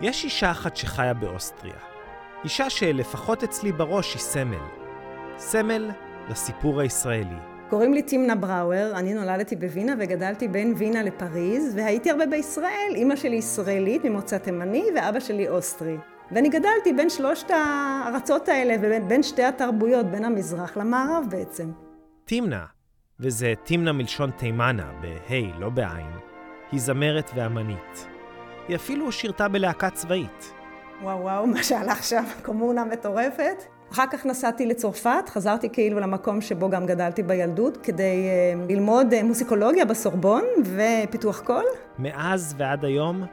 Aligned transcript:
יש 0.00 0.24
אישה 0.24 0.50
אחת 0.50 0.76
שחיה 0.76 1.14
באוסטריה. 1.14 1.74
אישה 2.44 2.70
שלפחות 2.70 3.42
אצלי 3.42 3.72
בראש 3.72 4.14
היא 4.14 4.20
סמל. 4.22 4.66
סמל 5.38 5.90
לסיפור 6.30 6.80
הישראלי. 6.80 7.36
קוראים 7.70 7.94
לי 7.94 8.02
תימנה 8.02 8.34
בראואר, 8.34 8.92
אני 8.94 9.14
נולדתי 9.14 9.56
בווינה 9.56 9.94
וגדלתי 9.98 10.48
בין 10.48 10.74
וינה 10.76 11.02
לפריז, 11.02 11.74
והייתי 11.76 12.10
הרבה 12.10 12.26
בישראל. 12.26 12.92
אימא 12.94 13.16
שלי 13.16 13.36
ישראלית 13.36 14.04
ממוצא 14.04 14.38
תימני 14.38 14.84
ואבא 14.96 15.20
שלי 15.20 15.48
אוסטרי. 15.48 15.96
ואני 16.32 16.48
גדלתי 16.48 16.92
בין 16.96 17.10
שלושת 17.10 17.50
הארצות 17.50 18.48
האלה 18.48 18.74
ובין 18.80 19.22
שתי 19.22 19.44
התרבויות, 19.44 20.06
בין 20.06 20.24
המזרח 20.24 20.76
למערב 20.76 21.24
בעצם. 21.30 21.70
תימנה, 22.24 22.64
וזה 23.20 23.52
תימנה 23.62 23.92
מלשון 23.92 24.30
תימנה, 24.30 24.90
בה', 25.00 25.58
לא 25.58 25.70
בעין, 25.70 26.12
היא 26.72 26.80
זמרת 26.80 27.30
ואמנית. 27.34 28.17
היא 28.68 28.76
אפילו 28.76 29.12
שירתה 29.12 29.48
בלהקה 29.48 29.90
צבאית. 29.90 30.52
וואו 31.02 31.20
וואו, 31.20 31.46
מה 31.46 31.62
שהלך 31.62 32.02
שם, 32.02 32.24
קומונה 32.42 32.84
מטורפת. 32.84 33.62
אחר 33.92 34.04
כך 34.10 34.26
נסעתי 34.26 34.66
לצרפת, 34.66 35.28
חזרתי 35.28 35.68
כאילו 35.70 36.00
למקום 36.00 36.40
שבו 36.40 36.70
גם 36.70 36.86
גדלתי 36.86 37.22
בילדות, 37.22 37.76
כדי 37.76 38.28
uh, 38.64 38.72
ללמוד 38.72 39.12
uh, 39.12 39.22
מוסיקולוגיה 39.22 39.84
בסורבון 39.84 40.42
ופיתוח 40.62 41.40
קול. 41.40 41.64
מאז 41.98 42.54
ועד 42.58 42.84
היום, 42.84 43.24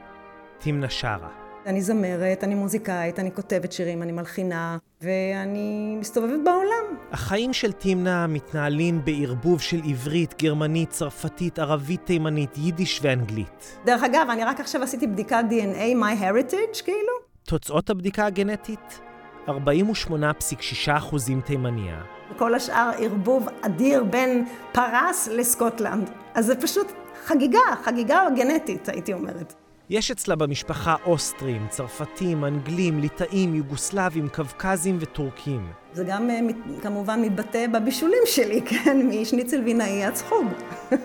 תימנה 0.58 0.89
שרה. 0.89 1.45
אני 1.66 1.82
זמרת, 1.82 2.44
אני 2.44 2.55
מוזיקאית, 2.55 3.20
אני 3.20 3.32
כותבת 3.36 3.72
שירים, 3.72 4.04
אני 4.04 4.12
מלחינה, 4.12 4.78
ואני 5.02 5.96
מסתובבת 6.00 6.40
בעולם. 6.44 6.98
החיים 7.12 7.54
של 7.54 7.72
תימנה 7.72 8.28
מתנהלים 8.28 9.06
בערבוב 9.06 9.62
של 9.62 9.82
עברית, 9.90 10.42
גרמנית, 10.42 10.90
צרפתית, 10.90 11.59
ערבית, 11.59 12.06
תימנית, 12.06 12.58
יידיש 12.58 13.00
ואנגלית. 13.04 13.78
דרך 13.86 14.04
אגב, 14.04 14.28
אני 14.32 14.44
רק 14.44 14.59
עכשיו 14.59 14.84
עשיתי 14.84 15.08
בדיקת 15.08 15.44
DNA, 15.50 15.96
my 16.04 16.22
heritage, 16.22 16.84
כאילו. 16.84 17.14
תוצאות 17.44 17.89
הבדיקה 17.89 18.26
הגנטית? 18.26 19.00
48.6% 19.48 19.52
תימניה. 21.45 22.02
וכל 22.32 22.56
השאר 22.56 22.92
ערבוב 22.98 23.48
אדיר 23.61 24.04
בין 24.04 24.45
פרס 24.72 25.28
לסקוטלנד. 25.32 26.09
אז 26.34 26.45
זה 26.45 26.61
פשוט 26.61 26.92
חגיגה, 27.26 27.59
חגיגה 27.84 28.22
גנטית, 28.36 28.89
הייתי 28.89 29.14
אומרת. 29.14 29.64
יש 29.89 30.11
אצלה 30.11 30.36
במשפחה 30.36 30.95
אוסטרים, 31.05 31.67
צרפתים, 31.69 32.45
אנגלים, 32.45 33.00
ליטאים, 33.00 33.55
יוגוסלבים, 33.55 34.30
קווקזים 34.30 34.97
וטורקים. 35.00 35.72
זה 35.94 36.03
גם 36.08 36.30
כמובן 36.81 37.22
מתבטא 37.22 37.67
בבישולים 37.67 38.22
שלי, 38.25 38.61
כן? 38.69 39.09
משניצל 39.09 39.61
וינאי 39.66 40.03
עד 40.03 40.16
סחוג. 40.16 40.47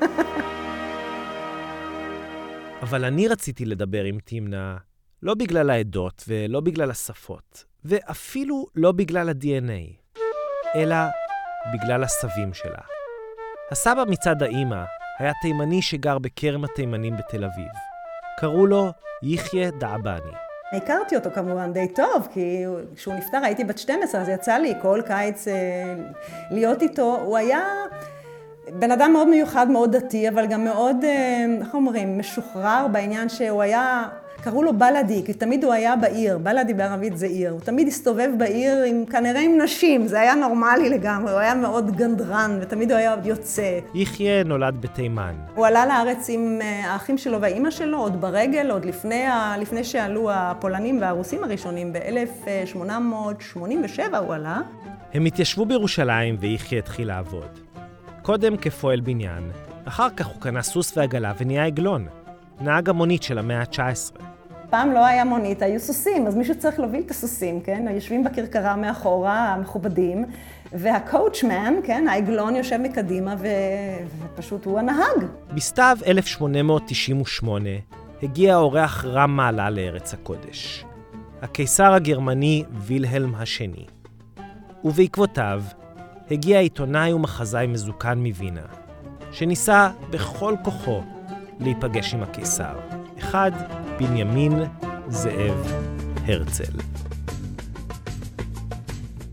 אבל 2.83 3.05
אני 3.05 3.29
רציתי 3.29 3.65
לדבר 3.65 4.05
עם 4.05 4.19
תימנה 4.19 4.77
לא 5.23 5.35
בגלל 5.35 5.71
העדות 5.71 6.25
ולא 6.29 6.61
בגלל 6.61 6.91
השפות, 6.91 7.65
ואפילו 7.85 8.67
לא 8.75 8.93
בגלל 8.93 9.29
ה-DNA, 9.29 10.13
אלא 10.75 10.97
בגלל 11.75 12.05
הסבים 12.05 12.55
שלה. 12.55 12.81
הסבא 13.71 14.05
מצד 14.09 14.43
האימא 14.43 14.85
היה 15.19 15.33
תימני 15.43 15.83
שגר 15.83 16.19
בכרם 16.19 16.65
התימנים 16.65 17.17
בתל 17.17 17.45
אביב. 17.45 17.90
קראו 18.41 18.67
לו 18.67 18.91
יחיא 19.23 19.71
דעבני. 19.71 20.33
הכרתי 20.73 21.17
אותו 21.17 21.31
כמובן 21.35 21.73
די 21.73 21.89
טוב, 21.89 22.29
כי 22.33 22.65
כשהוא 22.97 23.15
נפטר 23.15 23.39
הייתי 23.43 23.65
בת 23.65 23.79
12, 23.79 24.21
אז 24.21 24.29
יצא 24.29 24.57
לי 24.57 24.75
כל 24.83 25.01
קיץ 25.07 25.49
אה, 25.49 25.55
להיות 26.51 26.83
איתו. 26.83 27.19
הוא 27.25 27.37
היה 27.37 27.63
בן 28.73 28.91
אדם 28.91 29.13
מאוד 29.13 29.29
מיוחד, 29.29 29.69
מאוד 29.71 29.97
דתי, 29.97 30.29
אבל 30.29 30.47
גם 30.47 30.65
מאוד, 30.65 30.97
אה, 31.05 31.47
איך 31.61 31.75
אומרים, 31.75 32.19
משוחרר 32.19 32.87
בעניין 32.93 33.29
שהוא 33.29 33.63
היה 33.63 34.09
קראו 34.43 34.63
לו 34.63 34.79
בלאדי, 34.79 35.23
כי 35.27 35.33
תמיד 35.33 35.65
הוא 35.65 35.73
היה 35.73 35.97
בעיר, 35.97 36.39
בלאדי 36.39 36.75
בערבית 36.75 37.17
זה 37.17 37.27
עיר. 37.27 37.51
הוא 37.51 37.61
תמיד 37.61 37.89
הסתובב 37.89 38.29
בעיר 38.39 38.77
עם, 38.87 39.05
כנראה 39.11 39.41
עם 39.41 39.59
נשים, 39.63 40.07
זה 40.07 40.21
היה 40.21 40.35
נורמלי 40.35 40.91
לגמרי, 40.91 41.33
הוא 41.33 41.41
היה 41.41 41.55
מאוד 41.55 41.97
גנדרן, 41.97 42.59
ותמיד 42.61 42.91
הוא 42.91 42.99
היה 42.99 43.15
יוצא. 43.25 43.79
יחיא 43.95 44.43
נולד 44.43 44.77
בתימן. 44.81 45.35
הוא 45.55 45.67
עלה 45.67 45.87
לארץ 45.87 46.31
עם 46.31 46.59
אה, 46.63 46.93
האחים 46.93 47.19
שלו 47.19 47.41
והאימא 47.41 47.71
שלו, 47.71 47.99
עוד 47.99 48.21
ברגל, 48.21 48.71
עוד 48.71 48.85
לפני, 48.85 49.25
לפני 49.61 49.85
שעלו 49.85 50.31
הפולנים 50.33 51.01
והרוסים 51.01 51.45
הראשונים, 51.45 51.93
ב-1887 51.93 54.17
הוא 54.17 54.35
עלה. 54.35 54.61
הם 55.15 55.25
התיישבו 55.25 55.67
בירושלים 55.67 56.37
ויחיא 56.41 56.79
התחיל 56.79 57.09
לעבוד. 57.09 57.59
קודם 58.23 58.57
כפועל 58.57 59.01
בניין, 59.01 59.51
אחר 59.85 60.09
כך 60.17 60.27
הוא 60.27 60.41
קנה 60.41 60.63
סוס 60.63 60.97
ועגלה 60.97 61.33
ונהיה 61.39 61.65
עגלון. 61.65 62.07
נהג 62.61 62.89
המונית 62.89 63.23
של 63.23 63.39
המאה 63.39 63.61
ה-19. 63.61 64.30
פעם 64.71 64.93
לא 64.93 65.07
היה 65.07 65.25
מונית, 65.25 65.63
היו 65.63 65.81
סוסים, 65.81 66.27
אז 66.27 66.35
מישהו 66.35 66.59
צריך 66.59 66.81
להוביל 66.81 67.03
את 67.07 67.11
הסוסים, 67.11 67.61
כן? 67.61 67.87
יושבים 67.95 68.25
בכרכרה 68.25 68.77
מאחורה, 68.77 69.53
המכובדים, 69.53 70.25
והקואוצ'מן, 70.73 71.75
כן, 71.85 72.09
העגלון 72.09 72.57
יושב 72.57 72.77
מקדימה, 72.77 73.35
ו... 73.39 73.47
ופשוט 74.19 74.65
הוא 74.65 74.79
הנהג. 74.79 75.25
בסתיו 75.55 75.99
1898 76.07 77.71
הגיע 78.23 78.55
האורח 78.55 79.05
רם 79.05 79.37
מעלה 79.37 79.71
לארץ 79.71 80.15
הקודש. 80.15 80.85
הקיסר 81.43 81.93
הגרמני 81.93 82.65
וילהלם 82.73 83.35
השני. 83.35 83.87
ובעקבותיו 84.85 85.63
הגיע 86.31 86.61
עיתונאי 86.61 87.13
ומחזאי 87.13 87.67
מזוקן 87.67 88.19
מווינה, 88.19 88.67
שניסה 89.33 89.91
בכל 90.11 90.55
כוחו 90.65 91.01
להיפגש 91.61 92.15
עם 92.15 92.23
הקיסר. 92.23 92.75
אחד, 93.19 93.51
בנימין 94.01 94.53
זאב 95.09 95.73
הרצל. 96.27 96.73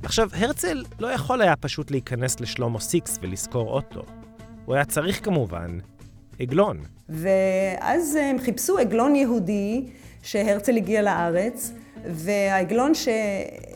עכשיו, 0.03 0.29
הרצל 0.33 0.83
לא 1.00 1.07
יכול 1.07 1.41
היה 1.41 1.55
פשוט 1.55 1.91
להיכנס 1.91 2.39
לשלומו 2.39 2.79
סיקס 2.79 3.19
ולשכור 3.22 3.73
אוטו. 3.73 4.03
הוא 4.66 4.75
היה 4.75 4.85
צריך 4.85 5.25
כמובן 5.25 5.78
עגלון. 6.39 6.78
ואז 7.09 8.16
הם 8.16 8.39
חיפשו 8.39 8.78
עגלון 8.78 9.16
יהודי 9.16 9.85
שהרצל 10.23 10.78
הגיע 10.78 11.01
לארץ, 11.01 11.72
והעגלון 12.09 12.94
ש... 12.94 13.07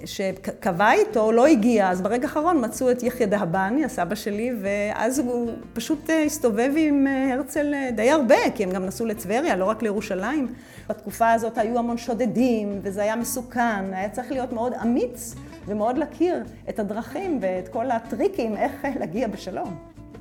שקבע 0.05 0.91
איתו 0.91 1.31
לא 1.31 1.47
הגיע, 1.47 1.89
אז 1.89 2.01
ברגע 2.01 2.27
האחרון 2.27 2.65
מצאו 2.65 2.91
את 2.91 3.03
יחיא 3.03 3.25
דהבני, 3.25 3.85
הסבא 3.85 4.15
שלי, 4.15 4.51
ואז 4.61 5.19
הוא 5.19 5.51
פשוט 5.73 6.09
אה, 6.09 6.23
הסתובב 6.23 6.71
עם 6.77 7.07
אה, 7.07 7.33
הרצל 7.33 7.73
אה, 7.73 7.89
די 7.95 8.09
הרבה, 8.09 8.35
כי 8.55 8.63
הם 8.63 8.71
גם 8.71 8.85
נסעו 8.85 9.05
לטבריה, 9.05 9.55
לא 9.55 9.65
רק 9.65 9.83
לירושלים. 9.83 10.47
בתקופה 10.89 11.31
הזאת 11.31 11.57
היו 11.57 11.79
המון 11.79 11.97
שודדים, 11.97 12.79
וזה 12.81 13.01
היה 13.01 13.15
מסוכן, 13.15 13.93
היה 13.93 14.09
צריך 14.09 14.31
להיות 14.31 14.53
מאוד 14.53 14.73
אמיץ 14.73 15.35
ומאוד 15.65 15.97
להכיר 15.97 16.35
את 16.69 16.79
הדרכים 16.79 17.39
ואת 17.41 17.67
כל 17.67 17.91
הטריקים 17.91 18.57
איך 18.57 18.71
להגיע 18.99 19.27
בשלום. 19.27 19.77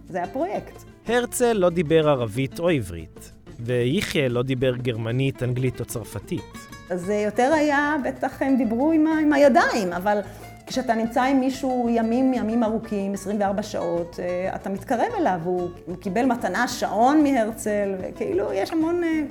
זה 0.08 0.18
היה 0.18 0.26
פרויקט. 0.26 0.82
הרצל 1.06 1.52
לא 1.52 1.70
דיבר 1.70 2.08
ערבית 2.08 2.60
או 2.60 2.68
עברית, 2.68 3.32
ויחיא 3.60 4.28
לא 4.28 4.42
דיבר 4.42 4.76
גרמנית, 4.76 5.42
אנגלית 5.42 5.80
או 5.80 5.84
צרפתית. 5.84 6.79
אז 6.90 7.00
זה 7.00 7.14
יותר 7.14 7.52
היה, 7.52 7.96
בטח 8.04 8.42
הם 8.42 8.56
דיברו 8.56 8.92
עם, 8.92 9.06
עם 9.06 9.32
הידיים, 9.32 9.92
אבל 9.92 10.20
כשאתה 10.66 10.94
נמצא 10.94 11.22
עם 11.22 11.40
מישהו 11.40 11.88
ימים, 11.90 12.34
ימים 12.34 12.64
ארוכים, 12.64 13.14
24 13.14 13.62
שעות, 13.62 14.16
אה, 14.22 14.56
אתה 14.56 14.70
מתקרב 14.70 15.08
אליו, 15.20 15.40
הוא 15.44 15.70
קיבל 16.00 16.24
מתנה 16.24 16.68
שעון 16.68 17.22
מהרצל, 17.22 17.94
וכאילו 18.00 18.52
יש 18.52 18.72
המון, 18.72 19.04
אה, 19.04 19.22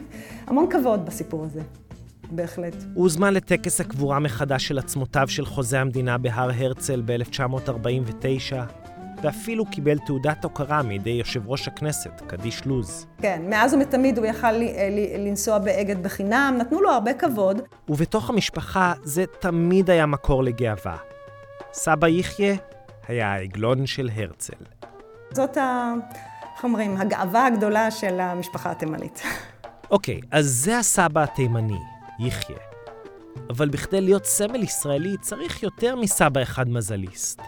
המון 0.48 0.68
כבוד 0.70 1.06
בסיפור 1.06 1.44
הזה. 1.44 1.62
בהחלט. 2.32 2.76
הוא 2.94 3.04
הוזמן 3.04 3.34
לטקס 3.34 3.82
הקבורה 3.82 4.20
מחדש 4.20 4.68
של 4.68 4.80
עצמותיו 4.80 5.28
של 5.28 5.46
חוזה 5.46 5.80
המדינה 5.80 6.18
בהר 6.18 6.52
הרצל 6.58 7.02
ב-1949. 7.06 8.56
ואפילו 9.22 9.66
קיבל 9.66 9.98
תעודת 9.98 10.44
הוקרה 10.44 10.82
מידי 10.82 11.10
יושב 11.10 11.48
ראש 11.48 11.68
הכנסת, 11.68 12.22
קדיש 12.28 12.66
לוז. 12.66 13.08
כן, 13.22 13.42
מאז 13.50 13.74
ומתמיד 13.74 14.18
הוא 14.18 14.26
יכל 14.26 14.52
לנסוע 15.18 15.58
באגד 15.58 16.04
בחינם, 16.04 16.56
נתנו 16.60 16.82
לו 16.82 16.92
הרבה 16.92 17.14
כבוד. 17.14 17.62
ובתוך 17.90 18.30
המשפחה 18.30 18.94
זה 19.04 19.26
תמיד 19.40 19.90
היה 19.90 20.06
מקור 20.06 20.44
לגאווה. 20.44 20.98
סבא 21.74 22.08
יחיא 22.08 22.56
היה 23.08 23.34
העגלון 23.34 23.86
של 23.86 24.10
הרצל. 24.16 24.64
זאת 25.32 25.58
ה... 25.58 25.94
איך 26.56 26.64
אומרים? 26.64 26.98
הגאווה 26.98 27.46
הגדולה 27.46 27.92
של 27.92 28.20
המשפחה 28.20 28.72
התימנית. 28.72 29.22
אוקיי, 29.92 30.20
אז 30.32 30.46
זה 30.46 30.78
הסבא 30.78 31.24
התימני, 31.24 31.80
יחיא. 32.20 32.56
אבל 33.50 33.70
בכדי 33.70 34.02
להיות 34.02 34.26
סמל 34.26 34.64
ישראלי 34.64 35.18
צריך 35.22 35.64
יותר 35.64 35.96
מסבא 35.96 36.42
אחד 36.42 36.70
מזליסט. 36.70 37.42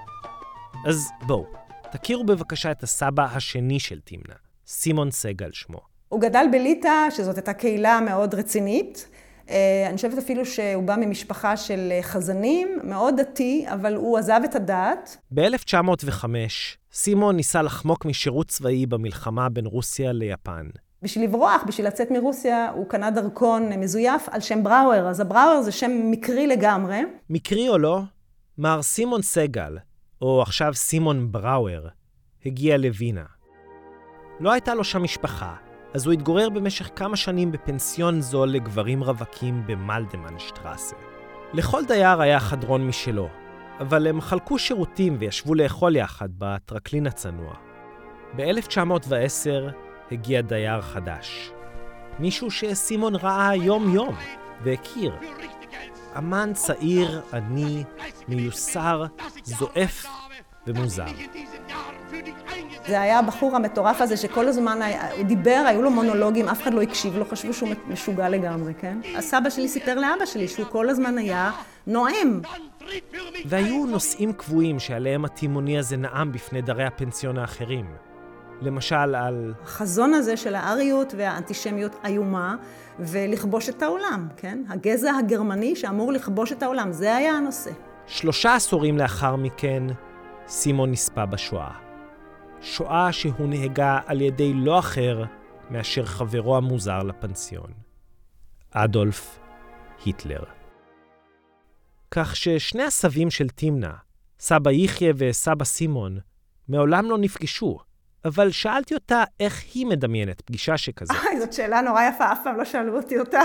אז 0.85 1.09
בואו, 1.21 1.45
תכירו 1.91 2.23
בבקשה 2.23 2.71
את 2.71 2.83
הסבא 2.83 3.27
השני 3.35 3.79
של 3.79 3.99
תמנה, 3.99 4.35
סימון 4.67 5.11
סגל 5.11 5.49
שמו. 5.51 5.79
הוא 6.09 6.21
גדל 6.21 6.45
בליטא, 6.51 7.09
שזאת 7.09 7.35
הייתה 7.35 7.53
קהילה 7.53 7.99
מאוד 7.99 8.35
רצינית. 8.35 9.07
אה, 9.49 9.85
אני 9.87 9.95
חושבת 9.95 10.17
אפילו 10.17 10.45
שהוא 10.45 10.83
בא 10.83 10.95
ממשפחה 10.95 11.57
של 11.57 11.89
אה, 11.91 12.03
חזנים, 12.03 12.79
מאוד 12.83 13.19
דתי, 13.19 13.65
אבל 13.67 13.95
הוא 13.95 14.17
עזב 14.17 14.41
את 14.45 14.55
הדת. 14.55 15.17
ב-1905, 15.31 16.25
סימון 16.93 17.35
ניסה 17.35 17.61
לחמוק 17.61 18.05
משירות 18.05 18.47
צבאי 18.47 18.85
במלחמה 18.85 19.49
בין 19.49 19.65
רוסיה 19.65 20.11
ליפן. 20.11 20.67
בשביל 21.01 21.25
לברוח, 21.25 21.63
בשביל 21.67 21.87
לצאת 21.87 22.11
מרוסיה, 22.11 22.69
הוא 22.69 22.85
קנה 22.89 23.11
דרכון 23.11 23.69
מזויף 23.73 24.29
על 24.29 24.41
שם 24.41 24.63
בראואר. 24.63 25.07
אז 25.07 25.19
הבראואר 25.19 25.61
זה 25.61 25.71
שם 25.71 25.91
מקרי 26.03 26.47
לגמרי. 26.47 26.99
מקרי 27.29 27.69
או 27.69 27.77
לא, 27.77 28.01
מר 28.57 28.81
סימון 28.81 29.21
סגל, 29.21 29.77
או 30.21 30.41
עכשיו 30.41 30.73
סימון 30.73 31.31
בראואר, 31.31 31.87
הגיע 32.45 32.77
לווינה. 32.77 33.25
לא 34.39 34.51
הייתה 34.51 34.73
לו 34.75 34.83
שם 34.83 35.03
משפחה, 35.03 35.55
אז 35.93 36.05
הוא 36.05 36.13
התגורר 36.13 36.49
במשך 36.49 36.89
כמה 36.95 37.15
שנים 37.15 37.51
בפנסיון 37.51 38.21
זול 38.21 38.49
לגברים 38.49 39.03
רווקים 39.03 39.63
במלדמן 39.67 40.39
שטרסה. 40.39 40.95
לכל 41.53 41.85
דייר 41.85 42.21
היה 42.21 42.39
חדרון 42.39 42.87
משלו, 42.87 43.29
אבל 43.79 44.07
הם 44.07 44.21
חלקו 44.21 44.59
שירותים 44.59 45.15
וישבו 45.19 45.55
לאכול 45.55 45.95
יחד 45.95 46.29
בטרקלין 46.37 47.07
הצנוע. 47.07 47.53
ב-1910 48.35 49.71
הגיע 50.11 50.41
דייר 50.41 50.81
חדש. 50.81 51.51
מישהו 52.19 52.51
שסימון 52.51 53.15
ראה 53.15 53.55
יום-יום 53.55 54.15
והכיר. 54.63 55.13
אמן 56.17 56.51
צעיר, 56.53 57.21
עני, 57.33 57.83
מיוסר, 58.27 59.05
זועף 59.43 60.05
ומוזר. 60.67 61.05
זה 62.87 63.01
היה 63.01 63.19
הבחור 63.19 63.55
המטורף 63.55 64.01
הזה 64.01 64.17
שכל 64.17 64.47
הזמן 64.47 64.79
הוא 65.17 65.25
דיבר, 65.25 65.63
היו 65.67 65.81
לו 65.81 65.91
מונולוגים, 65.91 66.47
אף 66.49 66.61
אחד 66.61 66.73
לא 66.73 66.81
הקשיב 66.81 67.17
לו, 67.17 67.25
חשבו 67.25 67.53
שהוא 67.53 67.69
משוגע 67.87 68.29
לגמרי, 68.29 68.73
כן? 68.73 68.97
הסבא 69.15 69.49
שלי 69.49 69.67
סיפר 69.67 69.95
לאבא 69.95 70.25
שלי 70.25 70.47
שהוא 70.47 70.65
כל 70.65 70.89
הזמן 70.89 71.17
היה 71.17 71.51
נואם. 71.87 72.41
והיו 73.45 73.85
נושאים 73.85 74.33
קבועים 74.33 74.79
שעליהם 74.79 75.25
התימוני 75.25 75.79
הזה 75.79 75.97
נאם 75.97 76.31
בפני 76.31 76.61
דרי 76.61 76.85
הפנסיון 76.85 77.37
האחרים. 77.37 77.85
למשל 78.61 79.15
על... 79.15 79.53
החזון 79.63 80.13
הזה 80.13 80.37
של 80.37 80.55
האריות 80.55 81.13
והאנטישמיות 81.17 81.95
איומה, 82.05 82.55
ולכבוש 82.99 83.69
את 83.69 83.81
העולם, 83.81 84.27
כן? 84.37 84.63
הגזע 84.69 85.11
הגרמני 85.19 85.75
שאמור 85.75 86.11
לכבוש 86.13 86.51
את 86.51 86.63
העולם, 86.63 86.91
זה 86.91 87.15
היה 87.15 87.33
הנושא. 87.33 87.71
שלושה 88.07 88.55
עשורים 88.55 88.97
לאחר 88.97 89.35
מכן, 89.35 89.83
סימון 90.47 90.91
נספה 90.91 91.25
בשואה. 91.25 91.71
שואה 92.61 93.11
שהונהגה 93.11 93.99
על 94.05 94.21
ידי 94.21 94.53
לא 94.53 94.79
אחר 94.79 95.23
מאשר 95.69 96.05
חברו 96.05 96.57
המוזר 96.57 97.03
לפנסיון, 97.03 97.71
אדולף 98.71 99.39
היטלר. 100.05 100.43
כך 102.11 102.35
ששני 102.35 102.83
הסבים 102.83 103.29
של 103.29 103.49
תימנה, 103.49 103.93
סבא 104.39 104.71
יחיא 104.71 105.13
וסבא 105.17 105.65
סימון, 105.65 106.19
מעולם 106.67 107.09
לא 107.09 107.17
נפגשו, 107.17 107.79
אבל 108.25 108.51
שאלתי 108.51 108.93
אותה 108.93 109.23
איך 109.39 109.63
היא 109.73 109.85
מדמיינת 109.85 110.41
פגישה 110.41 110.77
שכזאת. 110.77 111.17
אוי, 111.25 111.39
זאת 111.39 111.53
שאלה 111.53 111.81
נורא 111.81 112.03
יפה, 112.03 112.31
אף 112.31 112.39
פעם 112.43 112.57
לא 112.57 112.65
שאלו 112.65 112.97
אותי 112.97 113.19
אותה. 113.19 113.41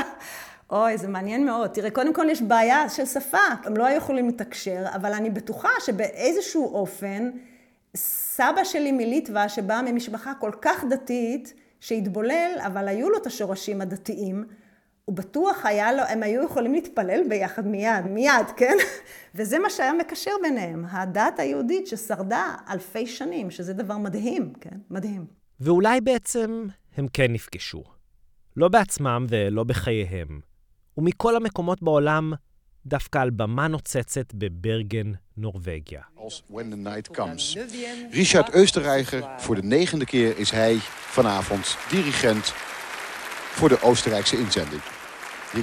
אוי, 0.70 0.98
זה 0.98 1.08
מעניין 1.08 1.46
מאוד. 1.46 1.70
תראה, 1.70 1.90
קודם 1.90 2.14
כל 2.14 2.26
יש 2.30 2.42
בעיה 2.42 2.88
של 2.88 3.06
שפה. 3.06 3.38
הם 3.64 3.76
לא 3.76 3.86
היו 3.86 3.96
יכולים 3.96 4.28
לתקשר, 4.28 4.84
אבל 4.94 5.12
אני 5.12 5.30
בטוחה 5.30 5.68
שבאיזשהו 5.86 6.74
אופן, 6.74 7.30
סבא 7.96 8.64
שלי 8.64 8.92
מליטווה, 8.92 9.48
שבא 9.48 9.80
ממשפחה 9.86 10.32
כל 10.34 10.50
כך 10.62 10.84
דתית, 10.90 11.54
שהתבולל, 11.80 12.50
אבל 12.66 12.88
היו 12.88 13.10
לו 13.10 13.18
את 13.18 13.26
השורשים 13.26 13.80
הדתיים, 13.80 14.44
הוא 15.06 15.16
בטוח 15.16 15.66
היה 15.66 15.92
לו, 15.92 16.02
הם 16.08 16.22
היו 16.22 16.44
יכולים 16.44 16.72
להתפלל 16.72 17.20
ביחד 17.28 17.66
מיד, 17.66 18.06
מיד, 18.10 18.46
כן? 18.56 18.76
וזה 19.34 19.58
מה 19.58 19.70
שהיה 19.70 19.92
מקשר 19.92 20.30
ביניהם, 20.42 20.84
הדת 20.90 21.38
היהודית 21.38 21.86
ששרדה 21.86 22.54
אלפי 22.70 23.06
שנים, 23.06 23.50
שזה 23.50 23.72
דבר 23.72 23.98
מדהים, 23.98 24.52
כן? 24.60 24.76
מדהים. 24.90 25.26
ואולי 25.60 26.00
בעצם 26.00 26.66
הם 26.96 27.06
כן 27.12 27.32
נפגשו. 27.32 27.82
לא 28.56 28.68
בעצמם 28.68 29.26
ולא 29.28 29.64
בחייהם. 29.64 30.40
ומכל 30.98 31.36
המקומות 31.36 31.82
בעולם, 31.82 32.32
דווקא 32.86 33.18
על 33.18 33.30
במה 33.30 33.68
נוצצת 33.68 34.34
בברגן. 34.34 35.12
Als 36.18 36.42
When 36.50 36.70
the 36.72 36.86
Night 36.86 37.16
Comes. 37.16 37.58
Richard 38.12 38.48
Österreicher, 38.54 39.22
voor 39.38 39.54
de 39.54 39.62
negende 39.62 40.04
keer 40.04 40.38
is 40.38 40.50
hij 40.50 40.76
vanavond 40.80 41.76
dirigent 41.90 42.52
voor 43.50 43.68
de 43.68 43.82
Oostenrijkse 43.82 44.38
inzending. 44.38 44.95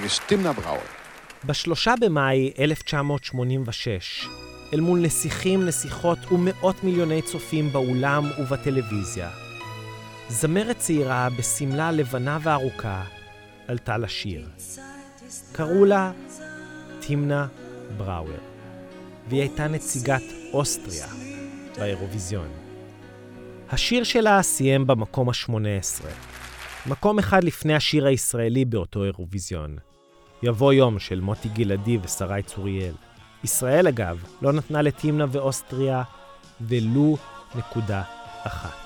Timna 0.02 0.60
Brouwer. 0.60 1.46
בשלושה 1.46 1.94
במאי 2.02 2.52
1986, 2.60 4.28
אל 4.74 4.80
מול 4.80 5.00
נסיכים, 5.00 5.66
נסיכות 5.66 6.32
ומאות 6.32 6.84
מיליוני 6.84 7.22
צופים 7.22 7.70
באולם 7.74 8.24
ובטלוויזיה, 8.40 9.30
זמרת 10.30 10.78
צעירה 10.78 11.28
בשמלה 11.38 11.92
לבנה 11.92 12.38
וארוכה 12.42 13.04
עלתה 13.68 13.98
לשיר. 13.98 14.50
קראו 15.52 15.86
לה 15.86 16.12
תימנה 17.00 17.48
בראואר, 17.98 18.40
והיא 19.30 19.42
הייתה 19.42 19.68
נציגת 19.68 20.24
אוסטריה 20.54 21.08
באירוויזיון. 21.78 22.48
השיר 23.72 24.04
שלה 24.04 24.42
סיים 24.42 24.88
במקום 24.88 25.30
ה-18, 25.30 26.06
מקום 26.88 27.20
אחד 27.20 27.44
לפני 27.44 27.76
השיר 27.76 28.06
הישראלי 28.06 28.66
באותו 28.66 29.04
אירוויזיון. 29.04 29.78
יבוא 30.44 30.74
יום 30.74 31.00
של 31.00 31.20
מוטי 31.22 31.50
גלעדי 31.50 31.98
ושרי 32.04 32.44
צוריאל. 32.44 32.94
ישראל, 33.44 33.88
אגב, 33.88 34.24
לא 34.42 34.54
נתנה 34.54 34.82
לתימנה 34.82 35.26
ואוסטריה 35.32 36.04
ולו 36.62 37.18
נקודה 37.56 38.04
אחת. 38.44 38.84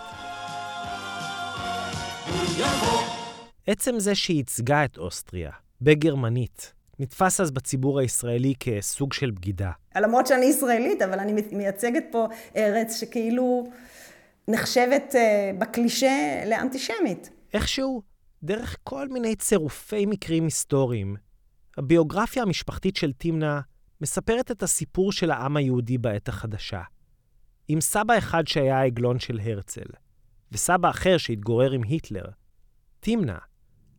עצם 3.67 3.99
זה 3.99 4.15
שהיא 4.15 4.37
ייצגה 4.37 4.85
את 4.85 4.97
אוסטריה 4.97 5.51
בגרמנית, 5.81 6.73
נתפס 6.99 7.41
אז 7.41 7.51
בציבור 7.51 7.99
הישראלי 7.99 8.53
כסוג 8.59 9.13
של 9.13 9.31
בגידה. 9.31 9.71
למרות 9.95 10.27
שאני 10.27 10.45
ישראלית, 10.45 11.01
אבל 11.01 11.19
אני 11.19 11.41
מייצגת 11.51 12.03
פה 12.11 12.27
ארץ 12.55 12.99
שכאילו 12.99 13.67
נחשבת 14.47 15.15
אה, 15.15 15.51
בקלישה 15.59 16.43
לאנטישמית. 16.45 17.29
איכשהו, 17.53 18.03
דרך 18.43 18.77
כל 18.83 19.07
מיני 19.09 19.35
צירופי 19.35 20.05
מקרים 20.05 20.43
היסטוריים, 20.43 21.15
הביוגרפיה 21.77 22.43
המשפחתית 22.43 22.95
של 22.95 23.11
תימנה 23.11 23.61
מספרת 24.01 24.51
את 24.51 24.63
הסיפור 24.63 25.11
של 25.11 25.31
העם 25.31 25.57
היהודי 25.57 25.97
בעת 25.97 26.29
החדשה. 26.29 26.81
עם 27.67 27.81
סבא 27.81 28.17
אחד 28.17 28.47
שהיה 28.47 28.79
העגלון 28.79 29.19
של 29.19 29.39
הרצל, 29.39 29.87
וסבא 30.51 30.89
אחר 30.89 31.17
שהתגורר 31.17 31.71
עם 31.71 31.83
היטלר, 31.83 32.25
תימנה, 32.99 33.37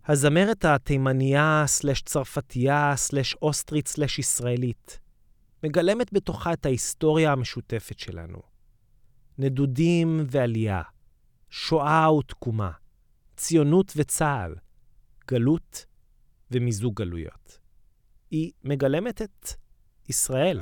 הזמרת 0.07 0.65
התימניה 0.65 1.65
סלש 1.67 2.03
צרפתייה 2.03 2.93
סלש 2.97 3.35
אוסטרית 3.35 3.89
סלש 3.89 4.19
ישראלית, 4.19 5.01
מגלמת 5.63 6.13
בתוכה 6.13 6.53
את 6.53 6.67
ההיסטוריה 6.67 7.33
המשותפת 7.33 7.99
שלנו. 7.99 8.39
נדודים 9.39 10.25
ועלייה, 10.31 10.83
שואה 11.51 12.13
ותקומה, 12.13 12.71
ציונות 13.39 13.93
וצה"ל, 13.97 14.55
גלות 15.29 15.87
ומיזוג 16.51 16.95
גלויות. 16.95 17.59
היא 18.31 18.53
מגלמת 18.65 19.23
את 19.23 19.49
ישראל. 20.09 20.61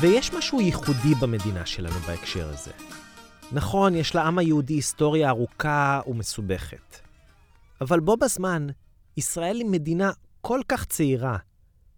ויש 0.00 0.32
משהו 0.34 0.60
ייחודי 0.60 1.14
במדינה 1.20 1.66
שלנו 1.66 1.98
בהקשר 1.98 2.48
הזה. 2.48 2.72
נכון, 3.52 3.94
יש 3.94 4.14
לעם 4.14 4.38
היהודי 4.38 4.74
היסטוריה 4.74 5.28
ארוכה 5.28 6.00
ומסובכת. 6.06 6.96
אבל 7.80 8.00
בו 8.00 8.16
בזמן, 8.16 8.66
ישראל 9.16 9.56
היא 9.56 9.66
מדינה 9.66 10.10
כל 10.40 10.60
כך 10.68 10.84
צעירה, 10.84 11.36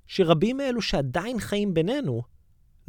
שרבים 0.07 0.57
מאלו 0.57 0.83
שעדיין 0.83 1.41
חיים 1.41 1.75
בינינו, 1.75 2.23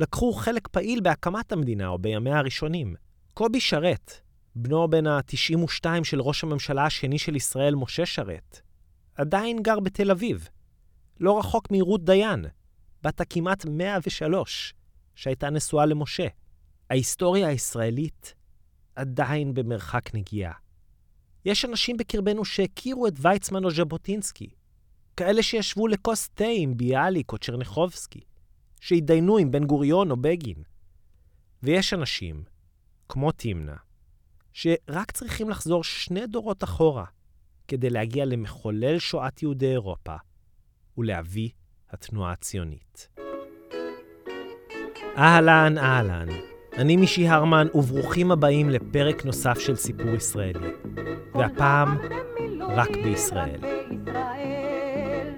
לקחו 0.01 0.33
חלק 0.33 0.67
פעיל 0.67 1.01
בהקמת 1.01 1.51
המדינה 1.51 1.87
או 1.87 1.97
בימיה 1.97 2.37
הראשונים. 2.37 2.95
קובי 3.33 3.59
שרת, 3.59 4.11
בנו 4.55 4.87
בן 4.87 5.07
ה-92 5.07 5.85
של 6.03 6.21
ראש 6.21 6.43
הממשלה 6.43 6.85
השני 6.85 7.19
של 7.19 7.35
ישראל, 7.35 7.75
משה 7.75 8.05
שרת, 8.05 8.61
עדיין 9.15 9.61
גר 9.61 9.79
בתל 9.79 10.11
אביב, 10.11 10.47
לא 11.19 11.39
רחוק 11.39 11.67
מרות 11.71 12.05
דיין, 12.05 12.45
בת 13.03 13.21
הכמעט 13.21 13.65
103, 13.65 14.73
שהייתה 15.15 15.49
נשואה 15.49 15.85
למשה. 15.85 16.27
ההיסטוריה 16.89 17.47
הישראלית 17.47 18.35
עדיין 18.95 19.53
במרחק 19.53 20.15
נגיעה. 20.15 20.53
יש 21.45 21.65
אנשים 21.65 21.97
בקרבנו 21.97 22.45
שהכירו 22.45 23.07
את 23.07 23.13
ויצמן 23.17 23.63
או 23.63 23.71
ז'בוטינסקי, 23.71 24.49
כאלה 25.17 25.43
שישבו 25.43 25.87
לכוס 25.87 26.29
תה 26.29 26.45
עם 26.55 26.77
ביאליק 26.77 27.31
או 27.31 27.37
צ'רניחובסקי, 27.37 28.21
שהתדיינו 28.81 29.37
עם 29.37 29.51
בן 29.51 29.65
גוריון 29.65 30.11
או 30.11 30.17
בגין. 30.17 30.63
ויש 31.63 31.93
אנשים, 31.93 32.43
כמו 33.09 33.31
תימנה, 33.31 33.75
שרק 34.53 35.11
צריכים 35.11 35.49
לחזור 35.49 35.83
שני 35.83 36.27
דורות 36.27 36.63
אחורה 36.63 37.05
כדי 37.67 37.89
להגיע 37.89 38.25
למחולל 38.25 38.99
שואת 38.99 39.41
יהודי 39.41 39.71
אירופה 39.71 40.15
ולאבי 40.97 41.49
התנועה 41.89 42.31
הציונית. 42.31 43.09
אהלן, 45.17 45.77
אהלן, 45.77 46.27
אני 46.77 46.95
מישי 46.95 47.27
הרמן, 47.27 47.67
וברוכים 47.73 48.31
הבאים 48.31 48.69
לפרק 48.69 49.25
נוסף 49.25 49.59
של 49.59 49.75
סיפור 49.75 50.15
ישראלי. 50.15 50.69
והפעם, 51.33 51.97
רק 52.59 52.89
בישראל. 53.03 53.59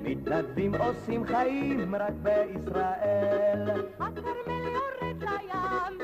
מתנדבים 0.03 0.75
עושים 0.75 1.25
חיים 1.25 1.95
רק 1.95 2.13
בישראל. 2.23 3.69
הכרמל 3.99 4.67
יורד 4.73 5.23
לים. 5.23 5.99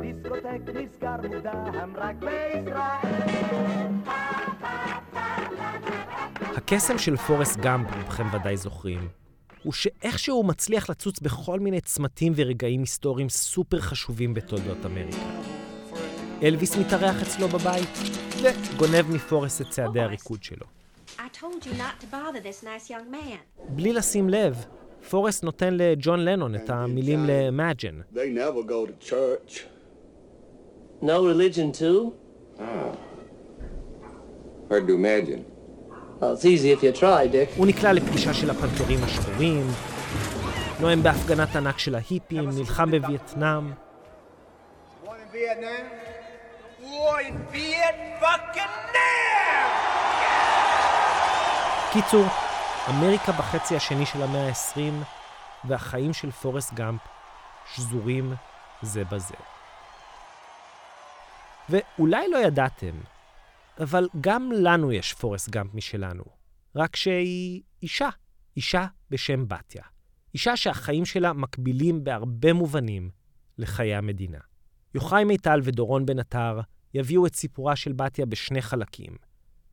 דיסקוטק 0.00 0.60
נסגר 0.74 1.16
מוקדם 1.22 1.92
רק 1.96 2.16
בישראל. 2.16 3.50
הקסם 6.56 6.98
של 6.98 7.16
פורסט 7.16 7.60
גאמפ, 7.60 7.94
רובכם 7.96 8.26
ודאי 8.34 8.56
זוכרים, 8.56 9.08
הוא 9.62 9.72
שאיכשהו 9.72 10.36
הוא 10.36 10.44
מצליח 10.44 10.90
לצוץ 10.90 11.20
בכל 11.20 11.60
מיני 11.60 11.80
צמתים 11.80 12.32
ורגעים 12.36 12.80
היסטוריים 12.80 13.28
סופר 13.28 13.80
חשובים 13.80 14.34
בתולדות 14.34 14.86
אמריקה. 14.86 15.16
אלוויס 16.42 16.76
מתארח 16.76 17.22
אצלו 17.22 17.48
בבית, 17.48 17.88
וגונב 18.42 19.10
מפורסט 19.14 19.60
את 19.60 19.70
צעדי 19.70 20.00
הריקוד 20.00 20.42
שלו. 20.42 20.79
בלי 23.68 23.92
לשים 23.92 24.28
לב, 24.28 24.64
פורסט 25.10 25.44
נותן 25.44 25.74
לג'ון 25.74 26.24
לנון 26.24 26.54
את 26.54 26.70
המילים 26.70 27.24
ל-Imagine. 27.26 28.16
No 31.02 31.22
religion 31.32 31.72
too? 31.72 32.12
Ah. 32.58 32.62
Hard 34.70 34.86
to 34.86 34.94
imagine. 34.94 35.42
הוא 37.56 37.66
נקלע 37.66 37.92
לפגישה 37.92 38.34
של 38.34 38.50
הפנתרים 38.50 38.98
השחורים, 39.04 39.66
נואם 40.80 41.02
בהפגנת 41.02 41.56
ענק 41.56 41.78
של 41.78 41.94
ההיפים, 41.94 42.50
נלחם 42.50 42.90
בווייטנאם. 42.90 43.70
קיצור, 51.92 52.26
אמריקה 52.88 53.32
בחצי 53.32 53.76
השני 53.76 54.06
של 54.06 54.22
המאה 54.22 54.48
ה-20, 54.48 55.04
והחיים 55.64 56.12
של 56.12 56.30
פורסט 56.30 56.74
גאמפ 56.74 57.00
שזורים 57.74 58.34
זה 58.82 59.04
בזה. 59.04 59.34
ואולי 61.68 62.30
לא 62.30 62.38
ידעתם, 62.38 63.00
אבל 63.80 64.08
גם 64.20 64.52
לנו 64.52 64.92
יש 64.92 65.12
פורסט 65.12 65.48
גאמפ 65.48 65.74
משלנו, 65.74 66.24
רק 66.76 66.96
שהיא 66.96 67.62
אישה, 67.82 68.08
אישה 68.56 68.86
בשם 69.10 69.48
בתיה. 69.48 69.82
אישה 70.34 70.56
שהחיים 70.56 71.04
שלה 71.04 71.32
מקבילים 71.32 72.04
בהרבה 72.04 72.52
מובנים 72.52 73.10
לחיי 73.58 73.94
המדינה. 73.94 74.38
יוחאי 74.94 75.24
מיטל 75.24 75.60
ודורון 75.64 76.06
בן 76.06 76.18
עטר 76.18 76.60
יביאו 76.94 77.26
את 77.26 77.34
סיפורה 77.34 77.76
של 77.76 77.92
בתיה 77.92 78.26
בשני 78.26 78.62
חלקים, 78.62 79.16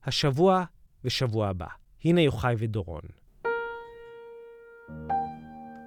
השבוע 0.04 0.64
ושבוע 1.04 1.48
הבא. 1.48 1.68
הנה 2.08 2.22
יוחאי 2.22 2.56
ודורון. 2.58 3.02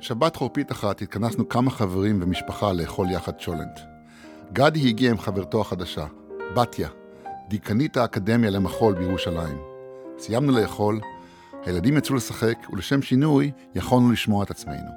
שבת 0.01 0.37
חורפית 0.37 0.73
אחת 0.73 1.03
התכנסנו 1.03 1.49
כמה 1.49 1.71
חברים 1.71 2.23
ומשפחה 2.23 2.73
לאכול 2.73 3.11
יחד 3.11 3.41
שולנט. 3.41 3.81
גדי 4.53 4.89
הגיע 4.89 5.11
עם 5.11 5.19
חברתו 5.19 5.61
החדשה, 5.61 6.07
בתיה, 6.57 6.89
דיקנית 7.49 7.97
האקדמיה 7.97 8.51
למחול 8.51 8.95
בירושלים. 8.95 9.59
סיימנו 10.19 10.53
לאכול, 10.53 11.01
הילדים 11.65 11.97
יצאו 11.97 12.15
לשחק, 12.15 12.59
ולשם 12.73 13.03
שינוי 13.03 13.53
יכולנו 13.75 14.13
לשמוע 14.13 14.45
את 14.45 14.51
עצמנו. 14.51 14.91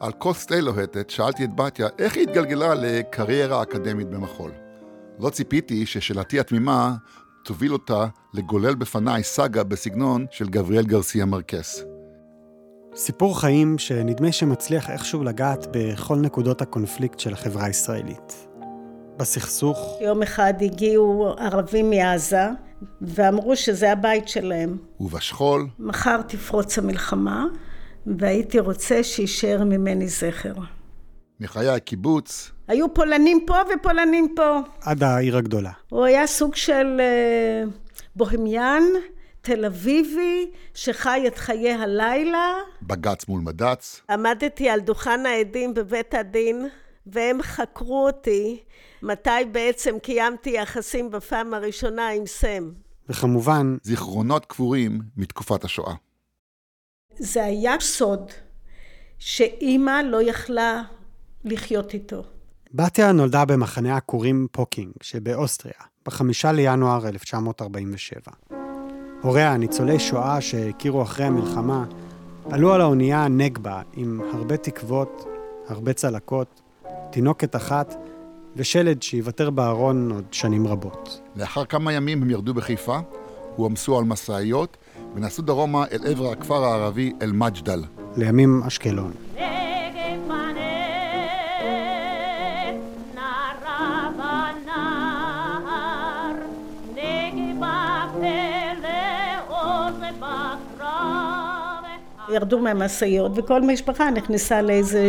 על 0.00 0.12
כוס 0.12 0.46
תה 0.46 0.60
לוהטת 0.60 1.10
שאלתי 1.10 1.44
את 1.44 1.56
בתיה 1.56 1.88
איך 1.98 2.16
היא 2.16 2.22
התגלגלה 2.22 2.74
לקריירה 2.74 3.62
אקדמית 3.62 4.08
במחול. 4.10 4.50
לא 5.18 5.30
ציפיתי 5.30 5.86
ששאלתי 5.86 6.40
התמימה 6.40 6.94
תוביל 7.44 7.72
אותה 7.72 8.06
לגולל 8.34 8.74
בפניי 8.74 9.22
סאגה 9.22 9.64
בסגנון 9.64 10.26
של 10.30 10.48
גבריאל 10.48 10.84
גרסיה 10.84 11.24
מרקס. 11.24 11.84
סיפור 12.94 13.40
חיים 13.40 13.78
שנדמה 13.78 14.32
שמצליח 14.32 14.90
איכשהו 14.90 15.24
לגעת 15.24 15.66
בכל 15.70 16.16
נקודות 16.16 16.62
הקונפליקט 16.62 17.18
של 17.18 17.32
החברה 17.32 17.64
הישראלית. 17.64 18.46
בסכסוך? 19.16 19.98
יום 20.00 20.22
אחד 20.22 20.54
הגיעו 20.60 21.34
ערבים 21.38 21.90
מעזה 21.90 22.48
ואמרו 23.02 23.56
שזה 23.56 23.92
הבית 23.92 24.28
שלהם. 24.28 24.76
ובשכול? 25.00 25.66
מחר 25.78 26.22
תפרוץ 26.22 26.78
המלחמה 26.78 27.46
והייתי 28.06 28.58
רוצה 28.58 29.04
שיישאר 29.04 29.64
ממני 29.64 30.08
זכר. 30.08 30.54
מחיי 31.40 31.68
הקיבוץ? 31.68 32.50
היו 32.68 32.94
פולנים 32.94 33.40
פה 33.46 33.54
ופולנים 33.74 34.34
פה. 34.36 34.60
עד 34.80 35.02
העיר 35.02 35.36
הגדולה. 35.36 35.70
הוא 35.88 36.04
היה 36.04 36.26
סוג 36.26 36.54
של 36.54 37.00
uh, 37.00 37.70
בוהמיין, 38.16 38.84
תל 39.40 39.64
אביבי, 39.64 40.50
שחי 40.74 41.24
את 41.26 41.38
חיי 41.38 41.72
הלילה. 41.72 42.54
בג"ץ 42.82 43.28
מול 43.28 43.40
מד"ץ. 43.40 44.00
עמדתי 44.10 44.68
על 44.68 44.80
דוכן 44.80 45.26
העדים 45.26 45.74
בבית 45.74 46.14
הדין, 46.14 46.68
והם 47.06 47.42
חקרו 47.42 48.06
אותי 48.06 48.62
מתי 49.02 49.30
בעצם 49.52 49.98
קיימתי 49.98 50.50
יחסים 50.50 51.10
בפעם 51.10 51.54
הראשונה 51.54 52.08
עם 52.08 52.26
סם. 52.26 52.70
וכמובן... 53.08 53.76
זיכרונות 53.82 54.46
קבורים 54.46 55.00
מתקופת 55.16 55.64
השואה. 55.64 55.94
זה 57.18 57.44
היה 57.44 57.74
סוד 57.80 58.30
שאימא 59.18 60.00
לא 60.04 60.22
יכלה 60.22 60.82
לחיות 61.44 61.94
איתו. 61.94 62.22
בתיה 62.74 63.12
נולדה 63.12 63.44
במחנה 63.44 63.94
העקורים 63.94 64.46
פוקינג 64.52 64.92
שבאוסטריה, 65.00 65.74
בחמישה 66.06 66.52
לינואר 66.52 67.08
1947. 67.08 68.20
הוריה, 69.22 69.56
ניצולי 69.56 69.98
שואה 69.98 70.40
שהכירו 70.40 71.02
אחרי 71.02 71.26
המלחמה, 71.26 71.84
עלו 72.50 72.72
על 72.72 72.80
האונייה 72.80 73.28
נגבה 73.28 73.82
עם 73.92 74.20
הרבה 74.32 74.56
תקוות, 74.56 75.24
הרבה 75.68 75.92
צלקות, 75.92 76.60
תינוקת 77.10 77.56
אחת 77.56 77.94
ושלד 78.56 79.02
שיוותר 79.02 79.50
בארון 79.50 80.10
עוד 80.10 80.24
שנים 80.30 80.66
רבות. 80.66 81.20
לאחר 81.36 81.64
כמה 81.64 81.92
ימים 81.92 82.22
הם 82.22 82.30
ירדו 82.30 82.54
בחיפה, 82.54 82.98
הועמסו 83.56 83.98
על 83.98 84.04
משאיות 84.04 84.76
ונסעו 85.14 85.44
דרומה 85.44 85.84
אל 85.92 86.06
עבר 86.06 86.32
הכפר 86.32 86.64
הערבי 86.64 87.12
אל-מג'דל. 87.22 87.84
לימים 88.16 88.62
אשקלון. 88.62 89.12
ירדו 102.32 102.58
מהמשאיות 102.58 103.32
וכל 103.34 103.62
משפחה 103.62 104.10
נכנסה 104.10 104.62
לאיזה 104.62 105.00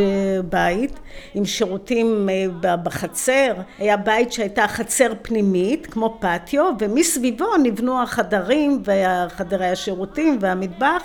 בית 0.50 1.00
עם 1.34 1.46
שירותים 1.46 2.30
אה, 2.30 2.78
בחצר. 2.78 3.54
היה 3.80 3.98
בית 3.98 4.32
שהייתה 4.32 4.68
חצר 4.68 5.14
פנימית 5.22 5.88
כמו 5.88 6.18
פטיו 6.20 6.66
ומסביבו 6.80 7.58
נבנו 7.64 8.02
החדרים 8.02 8.84
וחדרי 8.86 9.68
השירותים 9.68 10.38
והמטבח 10.42 11.04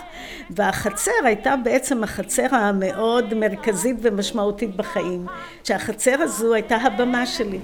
והחצר 0.50 1.10
הייתה 1.24 1.54
בעצם 1.64 2.04
החצר 2.04 2.46
המאוד 2.54 3.34
מרכזית 3.34 3.96
ומשמעותית 4.02 4.76
בחיים. 4.76 5.26
שהחצר 5.64 6.22
הזו 6.22 6.54
הייתה 6.54 6.76
הבמה 6.76 7.26
שלי. 7.26 7.58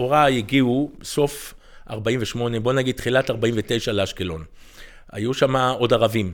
הוריי 0.00 0.38
הגיעו 0.38 0.90
סוף 1.02 1.54
48, 1.90 2.60
בוא 2.60 2.72
נגיד 2.72 2.96
תחילת 2.96 3.30
49 3.30 3.92
לאשקלון. 3.92 4.44
היו 5.12 5.34
שם 5.34 5.56
עוד 5.56 5.92
ערבים, 5.92 6.32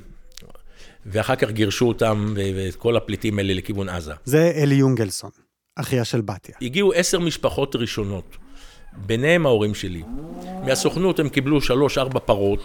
ואחר 1.07 1.37
כך 1.37 1.51
גירשו 1.51 1.89
אותם 1.89 2.35
ואת 2.37 2.75
כל 2.75 2.97
הפליטים 2.97 3.39
האלה 3.39 3.55
לכיוון 3.55 3.89
עזה. 3.89 4.13
זה 4.25 4.53
אלי 4.57 4.75
יונגלסון, 4.75 5.31
אחיה 5.77 6.05
של 6.05 6.21
בתיה. 6.21 6.55
הגיעו 6.63 6.93
עשר 6.93 7.19
משפחות 7.19 7.77
ראשונות, 7.77 8.37
ביניהם 8.93 9.47
ההורים 9.47 9.75
שלי. 9.75 10.03
מהסוכנות 10.65 11.21
הם 11.21 11.29
קיבלו 11.29 11.61
שלוש-ארבע 11.61 12.21
פרות. 12.21 12.63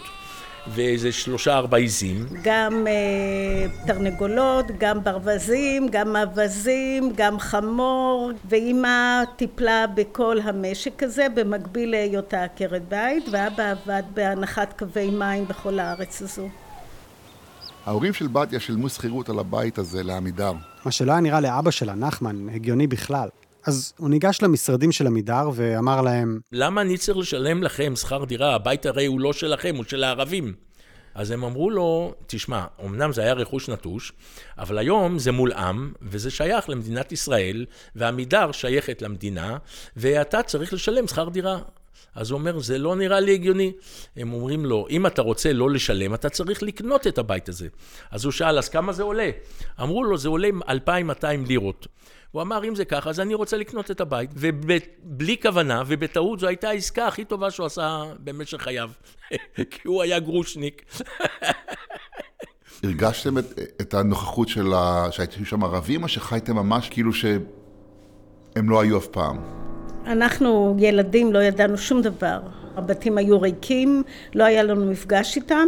ואיזה 0.66 1.12
שלושה 1.12 1.54
ארבע 1.54 1.76
עיזים. 1.76 2.26
גם 2.42 2.86
אה, 2.86 3.86
תרנגולות, 3.86 4.66
גם 4.78 5.04
ברווזים, 5.04 5.88
גם 5.90 6.16
אווזים, 6.16 7.12
גם 7.16 7.38
חמור, 7.38 8.30
ואימא 8.48 9.24
טיפלה 9.36 9.86
בכל 9.86 10.36
המשק 10.42 11.02
הזה 11.02 11.26
במקביל 11.34 11.90
להיותה 11.90 12.44
עקרת 12.44 12.88
בית, 12.88 13.24
ואבא 13.30 13.70
עבד 13.70 14.02
בהנחת 14.14 14.78
קווי 14.78 15.10
מים 15.10 15.46
בכל 15.46 15.78
הארץ 15.78 16.22
הזו. 16.22 16.48
ההורים 17.86 18.12
של 18.12 18.26
בתיה 18.26 18.60
שילמו 18.60 18.88
שכירות 18.88 19.28
על 19.28 19.38
הבית 19.38 19.78
הזה 19.78 20.02
לעמידר. 20.02 20.52
מה 20.84 20.92
שלא 20.92 21.12
היה 21.12 21.20
נראה 21.20 21.40
לאבא 21.40 21.70
שלה, 21.70 21.94
נחמן, 21.94 22.48
הגיוני 22.54 22.86
בכלל. 22.86 23.28
אז 23.66 23.92
הוא 23.98 24.10
ניגש 24.10 24.42
למשרדים 24.42 24.92
של 24.92 25.06
עמידר 25.06 25.50
ואמר 25.54 26.00
להם, 26.00 26.40
למה 26.52 26.80
אני 26.80 26.98
צריך 26.98 27.18
לשלם 27.18 27.62
לכם 27.62 27.96
שכר 27.96 28.24
דירה? 28.24 28.54
הבית 28.54 28.86
הרי 28.86 29.06
הוא 29.06 29.20
לא 29.20 29.32
שלכם, 29.32 29.74
הוא 29.76 29.84
של 29.84 30.04
הערבים. 30.04 30.54
אז 31.14 31.30
הם 31.30 31.44
אמרו 31.44 31.70
לו, 31.70 32.14
תשמע, 32.26 32.64
אמנם 32.84 33.12
זה 33.12 33.22
היה 33.22 33.32
רכוש 33.32 33.68
נטוש, 33.68 34.12
אבל 34.58 34.78
היום 34.78 35.18
זה 35.18 35.32
מולאם, 35.32 35.92
וזה 36.02 36.30
שייך 36.30 36.68
למדינת 36.68 37.12
ישראל, 37.12 37.66
ועמידר 37.96 38.52
שייכת 38.52 39.02
למדינה, 39.02 39.56
ואתה 39.96 40.42
צריך 40.42 40.72
לשלם 40.72 41.08
שכר 41.08 41.28
דירה. 41.28 41.58
אז 42.14 42.30
הוא 42.30 42.38
אומר, 42.38 42.60
זה 42.60 42.78
לא 42.78 42.96
נראה 42.96 43.20
לי 43.20 43.34
הגיוני. 43.34 43.72
הם 44.16 44.32
אומרים 44.32 44.66
לו, 44.66 44.86
אם 44.90 45.06
אתה 45.06 45.22
רוצה 45.22 45.52
לא 45.52 45.70
לשלם, 45.70 46.14
אתה 46.14 46.28
צריך 46.28 46.62
לקנות 46.62 47.06
את 47.06 47.18
הבית 47.18 47.48
הזה. 47.48 47.68
אז 48.10 48.24
הוא 48.24 48.32
שאל, 48.32 48.58
אז 48.58 48.68
כמה 48.68 48.92
זה 48.92 49.02
עולה? 49.02 49.30
אמרו 49.82 50.04
לו, 50.04 50.18
זה 50.18 50.28
עולה 50.28 50.48
2,200 50.68 51.44
לירות. 51.44 51.86
הוא 52.32 52.42
אמר, 52.42 52.64
אם 52.64 52.74
זה 52.74 52.84
ככה, 52.84 53.10
אז 53.10 53.20
אני 53.20 53.34
רוצה 53.34 53.56
לקנות 53.56 53.90
את 53.90 54.00
הבית. 54.00 54.30
ובלי 54.34 55.36
כוונה, 55.42 55.82
ובטעות, 55.86 56.40
זו 56.40 56.46
הייתה 56.46 56.68
העסקה 56.68 57.06
הכי 57.06 57.24
טובה 57.24 57.50
שהוא 57.50 57.66
עשה 57.66 58.02
במשך 58.18 58.62
חייו. 58.62 58.90
כי 59.70 59.88
הוא 59.88 60.02
היה 60.02 60.18
גרושניק. 60.18 60.82
הרגשתם 62.82 63.38
את, 63.38 63.44
את 63.80 63.94
הנוכחות 63.94 64.48
של 64.48 64.72
ה... 64.74 65.06
שהייתם 65.10 65.44
שם 65.44 65.64
ערבים, 65.64 66.02
או 66.02 66.08
שחייתם 66.08 66.56
ממש 66.56 66.88
כאילו 66.88 67.12
שהם 67.12 68.70
לא 68.70 68.80
היו 68.80 68.98
אף 68.98 69.06
פעם? 69.06 69.38
אנחנו 70.06 70.76
ילדים 70.78 71.32
לא 71.32 71.38
ידענו 71.42 71.78
שום 71.78 72.02
דבר. 72.02 72.40
הבתים 72.76 73.18
היו 73.18 73.40
ריקים, 73.40 74.02
לא 74.34 74.44
היה 74.44 74.62
לנו 74.62 74.90
מפגש 74.90 75.36
איתם. 75.36 75.66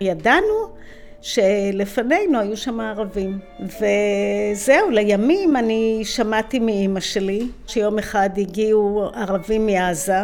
ידענו 0.00 0.74
שלפנינו 1.22 2.40
היו 2.40 2.56
שם 2.56 2.80
ערבים. 2.80 3.38
וזהו, 3.60 4.90
לימים 4.90 5.56
אני 5.56 6.00
שמעתי 6.04 6.58
מאימא 6.58 7.00
שלי 7.00 7.46
שיום 7.66 7.98
אחד 7.98 8.30
הגיעו 8.36 9.10
ערבים 9.14 9.66
מעזה, 9.66 10.22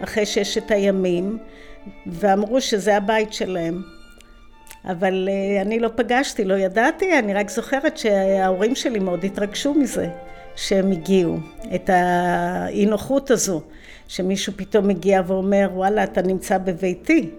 אחרי 0.00 0.26
ששת 0.26 0.70
הימים, 0.70 1.38
ואמרו 2.06 2.60
שזה 2.60 2.96
הבית 2.96 3.32
שלהם. 3.32 3.82
אבל 4.84 5.28
אה, 5.30 5.62
אני 5.62 5.80
לא 5.80 5.88
פגשתי, 5.96 6.44
לא 6.44 6.54
ידעתי, 6.54 7.18
אני 7.18 7.34
רק 7.34 7.50
זוכרת 7.50 7.98
שההורים 7.98 8.74
שלי 8.74 8.98
מאוד 8.98 9.24
התרגשו 9.24 9.74
מזה. 9.74 10.08
שהם 10.56 10.92
הגיעו, 10.92 11.36
את 11.74 11.90
האי 11.92 12.86
נוחות 12.86 13.30
הזו, 13.30 13.60
שמישהו 14.08 14.52
פתאום 14.56 14.88
מגיע 14.88 15.22
ואומר, 15.26 15.68
וואלה, 15.72 16.04
אתה 16.04 16.22
נמצא 16.22 16.58
בביתי. 16.58 17.30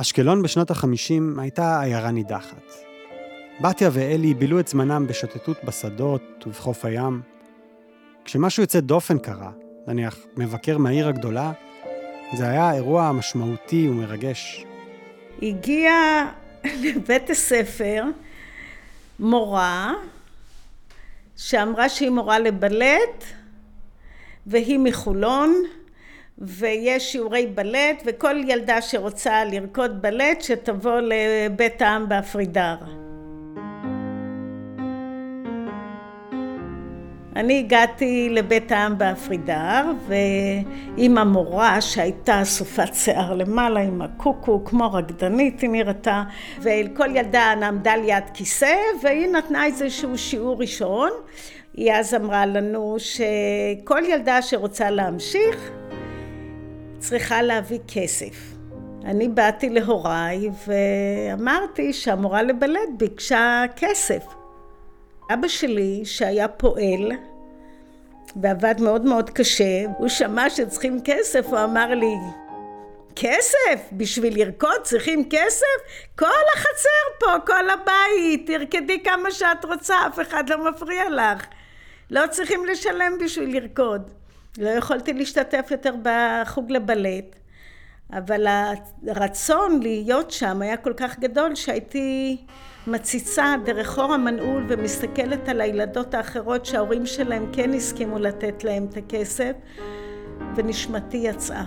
אשקלון 0.00 0.42
בשנות 0.42 0.70
החמישים 0.70 1.38
הייתה 1.38 1.80
עיירה 1.80 2.10
נידחת. 2.10 2.72
בתיה 3.60 3.90
ואלי 3.92 4.34
בילו 4.34 4.60
את 4.60 4.68
זמנם 4.68 5.06
בשוטטות 5.06 5.64
בשדות 5.64 6.44
ובחוף 6.46 6.84
הים. 6.84 7.22
כשמשהו 8.24 8.62
יוצא 8.62 8.80
דופן 8.80 9.18
קרה, 9.18 9.50
נניח 9.86 10.18
מבקר 10.36 10.78
מהעיר 10.78 11.08
הגדולה, 11.08 11.52
זה 12.36 12.48
היה 12.48 12.72
אירוע 12.72 13.12
משמעותי 13.12 13.88
ומרגש. 13.88 14.64
הגיע 15.42 15.92
לבית 16.64 17.30
הספר 17.30 18.04
מורה 19.18 19.92
שאמרה 21.36 21.88
שהיא 21.88 22.10
מורה 22.10 22.38
לבלט 22.38 23.24
והיא 24.46 24.78
מחולון 24.78 25.54
ויש 26.40 27.12
שיעורי 27.12 27.46
בלט 27.46 28.02
וכל 28.06 28.36
ילדה 28.46 28.82
שרוצה 28.82 29.44
לרקוד 29.44 30.02
בלט 30.02 30.42
שתבוא 30.42 31.00
לבית 31.00 31.82
העם 31.82 32.08
באפרידר. 32.08 32.76
אני 37.36 37.58
הגעתי 37.58 38.28
לבית 38.30 38.72
העם 38.72 38.98
באפרידר, 38.98 39.92
ועם 40.06 41.18
המורה 41.18 41.80
שהייתה 41.80 42.42
אסופת 42.42 42.94
שיער 42.94 43.34
למעלה 43.34 43.80
עם 43.80 44.02
הקוקו, 44.02 44.64
כמו 44.64 44.92
רקדנית 44.92 45.60
היא 45.60 45.70
נראתה, 45.70 46.22
וכל 46.60 47.16
ילדה 47.16 47.52
עמדה 47.52 47.96
ליד 47.96 48.24
כיסא, 48.34 48.76
והיא 49.02 49.28
נתנה 49.28 49.66
איזשהו 49.66 50.18
שיעור 50.18 50.60
ראשון. 50.60 51.10
היא 51.74 51.92
אז 51.92 52.14
אמרה 52.14 52.46
לנו 52.46 52.96
שכל 52.98 54.02
ילדה 54.08 54.42
שרוצה 54.42 54.90
להמשיך 54.90 55.70
צריכה 57.08 57.42
להביא 57.42 57.78
כסף. 57.94 58.54
אני 59.04 59.28
באתי 59.28 59.68
להוריי 59.68 60.50
ואמרתי 60.66 61.92
שהמורה 61.92 62.42
לבלט 62.42 62.88
ביקשה 62.96 63.64
כסף. 63.76 64.24
אבא 65.32 65.48
שלי, 65.48 66.00
שהיה 66.04 66.48
פועל 66.48 67.12
ועבד 68.36 68.74
מאוד 68.80 69.04
מאוד 69.04 69.30
קשה, 69.30 69.84
הוא 69.98 70.08
שמע 70.08 70.50
שצריכים 70.50 71.00
כסף, 71.04 71.46
הוא 71.46 71.58
אמר 71.64 71.94
לי, 71.94 72.14
כסף? 73.16 73.88
בשביל 73.92 74.38
לרקוד 74.42 74.82
צריכים 74.82 75.28
כסף? 75.30 75.78
כל 76.18 76.26
החצר 76.56 77.08
פה, 77.20 77.46
כל 77.46 77.70
הבית, 77.70 78.46
תרקדי 78.46 79.02
כמה 79.02 79.30
שאת 79.30 79.64
רוצה, 79.64 79.94
אף 80.06 80.20
אחד 80.20 80.50
לא 80.50 80.70
מפריע 80.70 81.04
לך. 81.10 81.46
לא 82.10 82.26
צריכים 82.30 82.66
לשלם 82.66 83.18
בשביל 83.24 83.56
לרקוד. 83.56 84.10
לא 84.58 84.68
יכולתי 84.68 85.12
להשתתף 85.12 85.68
יותר 85.70 85.94
בחוג 86.02 86.70
לבלט, 86.70 87.36
אבל 88.12 88.46
הרצון 89.06 89.80
להיות 89.82 90.30
שם 90.30 90.62
היה 90.62 90.76
כל 90.76 90.92
כך 90.96 91.18
גדול 91.18 91.54
שהייתי 91.54 92.36
מציצה 92.86 93.54
דרך 93.64 93.98
אור 93.98 94.14
המנעול 94.14 94.66
ומסתכלת 94.68 95.48
על 95.48 95.60
הילדות 95.60 96.14
האחרות 96.14 96.66
שההורים 96.66 97.06
שלהם 97.06 97.52
כן 97.52 97.74
הסכימו 97.74 98.18
לתת 98.18 98.64
להם 98.64 98.86
את 98.90 98.96
הכסף 98.96 99.52
ונשמתי 100.56 101.16
יצאה. 101.16 101.64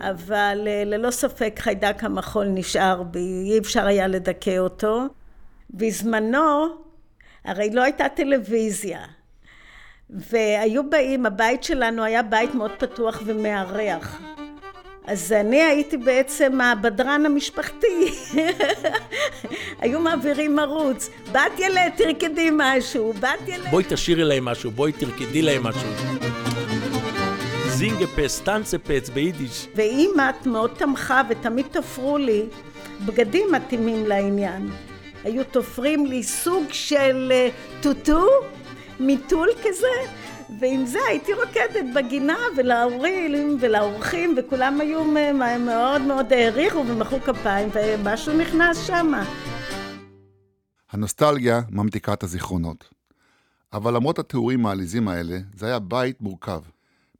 אבל 0.00 0.64
אה, 0.66 0.84
ללא 0.84 1.10
ספק 1.10 1.54
חיידק 1.58 2.04
המחול 2.04 2.46
נשאר 2.46 3.02
בי, 3.02 3.42
אי 3.44 3.58
אפשר 3.58 3.86
היה 3.86 4.06
לדכא 4.06 4.58
אותו. 4.58 5.02
בזמנו, 5.70 6.66
הרי 7.44 7.70
לא 7.70 7.82
הייתה 7.82 8.08
טלוויזיה, 8.08 9.00
והיו 10.12 10.90
באים, 10.90 11.26
הבית 11.26 11.64
שלנו 11.64 12.04
היה 12.04 12.22
בית 12.22 12.54
מאוד 12.54 12.70
פתוח 12.78 13.22
ומארח. 13.26 14.20
אז 15.06 15.32
אני 15.32 15.62
הייתי 15.62 15.96
בעצם 15.96 16.60
הבדרן 16.60 17.26
המשפחתי. 17.26 18.12
היו 19.80 20.00
מעבירים 20.00 20.58
ערוץ. 20.58 21.10
בת 21.32 21.58
ילד, 21.58 21.92
תרקדי 21.96 22.48
משהו, 22.52 23.12
בת 23.12 23.48
ילד... 23.48 23.70
בואי 23.70 23.84
תשאירי 23.88 24.24
להם 24.24 24.44
משהו, 24.44 24.70
בואי 24.70 24.92
תרקדי 24.92 25.42
להם 25.42 25.62
משהו. 25.62 25.88
זינגפס, 27.68 28.40
טנצפץ 28.40 29.08
ביידיש. 29.08 29.68
ואימא 29.74 30.30
מאוד 30.46 30.70
תמכה 30.76 31.22
ותמיד 31.28 31.66
תפרו 31.70 32.18
לי 32.18 32.42
בגדים 33.06 33.52
מתאימים 33.52 34.06
לעניין. 34.06 34.70
היו 35.24 35.44
תופרים 35.44 36.06
לי 36.06 36.22
סוג 36.22 36.64
של 36.70 37.32
אה, 37.32 37.48
טוטו, 37.80 38.26
מיטול 39.06 39.48
כזה, 39.62 40.12
ועם 40.60 40.86
זה 40.86 40.98
הייתי 41.08 41.32
רוקדת 41.32 41.84
בגינה 41.94 42.36
ולהורים 42.56 43.56
ולאורחים 43.60 44.34
וכולם 44.36 44.80
היו 44.80 45.04
מאוד 45.58 46.02
מאוד 46.02 46.32
העריכו 46.32 46.84
ומחאו 46.86 47.20
כפיים 47.20 47.68
ומשהו 47.74 48.38
נכנס 48.38 48.86
שמה. 48.86 49.24
הנוסטלגיה 50.90 51.60
ממתיקה 51.70 52.12
את 52.12 52.22
הזיכרונות. 52.22 52.88
אבל 53.72 53.94
למרות 53.94 54.18
התיאורים 54.18 54.66
העליזים 54.66 55.08
האלה, 55.08 55.38
זה 55.54 55.66
היה 55.66 55.78
בית 55.78 56.20
מורכב. 56.20 56.60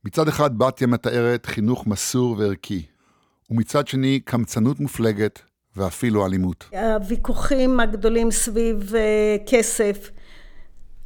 מצד 0.05 0.29
אחד 0.29 0.59
בתיה 0.59 0.87
מתארת 0.87 1.47
חינוך 1.47 1.87
מסור 1.87 2.37
וערכי, 2.39 2.87
ומצד 3.51 3.89
שני 3.89 4.21
קמצנות 4.21 4.81
מופלגת 4.81 5.43
ואפילו 5.77 6.27
אלימות. 6.27 6.69
הוויכוחים 6.73 7.81
הגדולים 7.81 8.31
סביב 8.31 8.95
אה, 8.95 9.37
כסף 9.47 10.11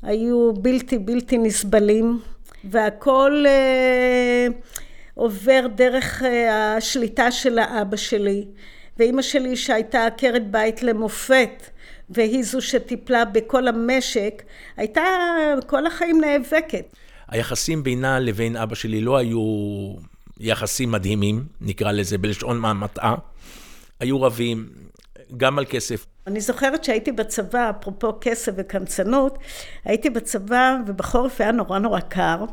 היו 0.02 0.52
בלתי 0.52 0.98
בלתי 0.98 1.38
נסבלים, 1.38 2.20
והכל 2.64 3.44
אה, 3.46 4.46
עובר 5.14 5.66
דרך 5.74 6.22
אה, 6.22 6.76
השליטה 6.76 7.30
של 7.30 7.58
האבא 7.58 7.96
שלי. 7.96 8.44
ואימא 8.98 9.22
שלי 9.22 9.56
שהייתה 9.56 10.06
עקרת 10.06 10.50
בית 10.50 10.82
למופת, 10.82 11.70
והיא 12.10 12.44
זו 12.44 12.62
שטיפלה 12.62 13.24
בכל 13.24 13.68
המשק, 13.68 14.42
הייתה 14.76 15.02
כל 15.66 15.86
החיים 15.86 16.20
נאבקת. 16.20 16.96
היחסים 17.28 17.82
בינה 17.82 18.20
לבין 18.20 18.56
אבא 18.56 18.74
שלי 18.74 19.00
לא 19.00 19.16
היו 19.16 19.40
יחסים 20.40 20.92
מדהימים, 20.92 21.44
נקרא 21.60 21.92
לזה 21.92 22.18
בלשון 22.18 22.58
מהמטעה. 22.58 23.14
היו 24.00 24.22
רבים, 24.22 24.68
גם 25.36 25.58
על 25.58 25.64
כסף. 25.70 26.06
אני 26.26 26.40
זוכרת 26.40 26.84
שהייתי 26.84 27.12
בצבא, 27.12 27.70
אפרופו 27.70 28.12
כסף 28.20 28.52
וקמצנות, 28.56 29.38
הייתי 29.84 30.10
בצבא 30.10 30.76
ובחורף 30.86 31.40
היה 31.40 31.52
נורא 31.52 31.78
נורא 31.78 32.00
קר, 32.00 32.44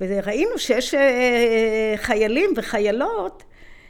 וראינו 0.00 0.58
שיש 0.58 0.94
אה, 0.94 1.94
חיילים 1.96 2.50
וחיילות 2.56 3.42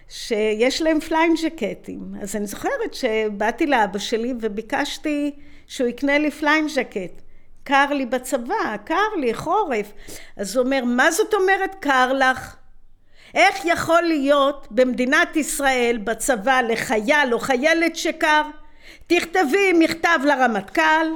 שיש 0.09 0.83
להם 0.83 1.01
flying 1.01 1.37
ז'קטים. 1.37 2.01
אז 2.23 2.37
אני 2.37 2.47
זוכרת 2.47 2.95
שבאתי 2.95 3.67
לאבא 3.67 3.99
שלי 3.99 4.35
וביקשתי 4.41 5.31
שהוא 5.67 5.89
יקנה 5.89 6.19
לי 6.19 6.31
flying 6.31 6.69
ז'קט. 6.69 7.23
קר 7.65 7.87
לי 7.91 8.07
בצבא, 8.07 8.77
קר 8.85 9.09
לי, 9.21 9.35
חורף. 9.35 9.93
אז 10.37 10.57
הוא 10.57 10.65
אומר, 10.65 10.85
מה 10.85 11.11
זאת 11.11 11.35
אומרת 11.35 11.75
קר 11.81 12.13
לך? 12.13 12.57
איך 13.35 13.57
יכול 13.65 14.03
להיות 14.03 14.69
במדינת 14.71 15.37
ישראל 15.37 15.99
בצבא 16.05 16.61
לחייל 16.69 17.33
או 17.33 17.39
חיילת 17.39 17.97
שקר? 17.97 18.43
תכתבי 19.07 19.73
מכתב 19.79 20.19
לרמטכ"ל 20.25 21.07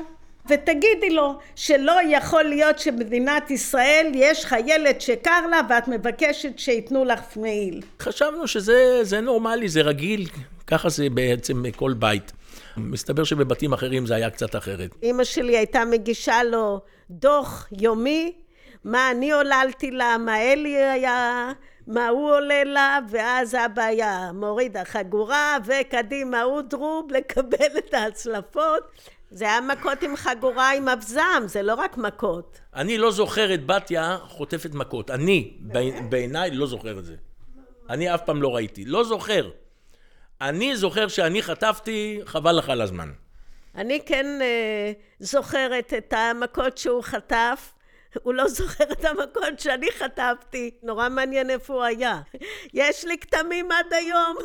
ותגידי 0.48 1.10
לו 1.10 1.38
שלא 1.56 2.00
יכול 2.10 2.42
להיות 2.42 2.78
שבמדינת 2.78 3.50
ישראל 3.50 4.12
יש 4.14 4.44
חיילת 4.44 5.00
שקר 5.00 5.46
לה 5.50 5.60
ואת 5.68 5.88
מבקשת 5.88 6.58
שייתנו 6.58 7.04
לך 7.04 7.20
מעיל. 7.36 7.80
חשבנו 8.00 8.46
שזה 8.48 9.20
נורמלי, 9.22 9.68
זה 9.68 9.80
רגיל, 9.80 10.28
ככה 10.66 10.88
זה 10.88 11.10
בעצם 11.10 11.62
כל 11.76 11.92
בית. 11.92 12.32
מסתבר 12.76 13.24
שבבתים 13.24 13.72
אחרים 13.72 14.06
זה 14.06 14.14
היה 14.14 14.30
קצת 14.30 14.56
אחרת. 14.56 14.90
אימא 15.02 15.24
שלי 15.24 15.56
הייתה 15.56 15.84
מגישה 15.84 16.42
לו 16.42 16.80
דוח 17.10 17.68
יומי, 17.80 18.32
מה 18.84 19.10
אני 19.10 19.32
עוללתי 19.32 19.90
לה, 19.90 20.18
מה 20.18 20.40
אלי 20.40 20.76
היה, 20.76 21.52
מה 21.86 22.08
הוא 22.08 22.34
עולה 22.34 22.64
לה, 22.64 22.98
ואז 23.08 23.54
אבא 23.54 23.82
היה 23.82 24.30
מוריד 24.34 24.76
החגורה, 24.76 25.56
וקדימה 25.64 26.42
אודרוב 26.42 27.10
לקבל 27.12 27.78
את 27.78 27.94
ההצלפות. 27.94 28.82
זה 29.30 29.44
היה 29.44 29.60
מכות 29.60 30.02
עם 30.02 30.16
חגורה 30.16 30.72
עם 30.72 30.88
אבזם, 30.88 31.42
זה 31.46 31.62
לא 31.62 31.74
רק 31.74 31.96
מכות. 31.96 32.60
אני 32.74 32.98
לא 32.98 33.10
זוכר 33.10 33.54
את 33.54 33.66
בתיה 33.66 34.18
חוטפת 34.28 34.74
מכות. 34.74 35.10
אני, 35.10 35.56
בעיניי, 36.08 36.50
לא 36.50 36.66
זוכר 36.66 36.98
את 36.98 37.04
זה. 37.04 37.14
אני 37.90 38.14
אף 38.14 38.20
פעם 38.24 38.42
לא 38.42 38.54
ראיתי. 38.54 38.84
לא 38.84 39.04
זוכר. 39.04 39.50
אני 40.40 40.76
זוכר 40.76 41.08
שאני 41.08 41.42
חטפתי, 41.42 42.20
חבל 42.24 42.52
לך 42.52 42.68
על 42.68 42.80
הזמן. 42.80 43.12
אני 43.74 44.00
כן 44.06 44.26
אה, 44.40 44.92
זוכרת 45.18 45.92
את 45.98 46.12
המכות 46.12 46.78
שהוא 46.78 47.02
חטף. 47.02 47.73
הוא 48.22 48.34
לא 48.34 48.48
זוכר 48.48 48.84
את 48.92 49.04
המכות 49.04 49.58
שאני 49.58 49.86
חטפתי. 49.98 50.70
נורא 50.82 51.08
מעניין 51.08 51.50
איפה 51.50 51.74
הוא 51.74 51.82
היה. 51.82 52.20
יש 52.74 53.04
לי 53.04 53.18
כתמים 53.18 53.68
עד 53.72 53.92
היום. 53.92 54.36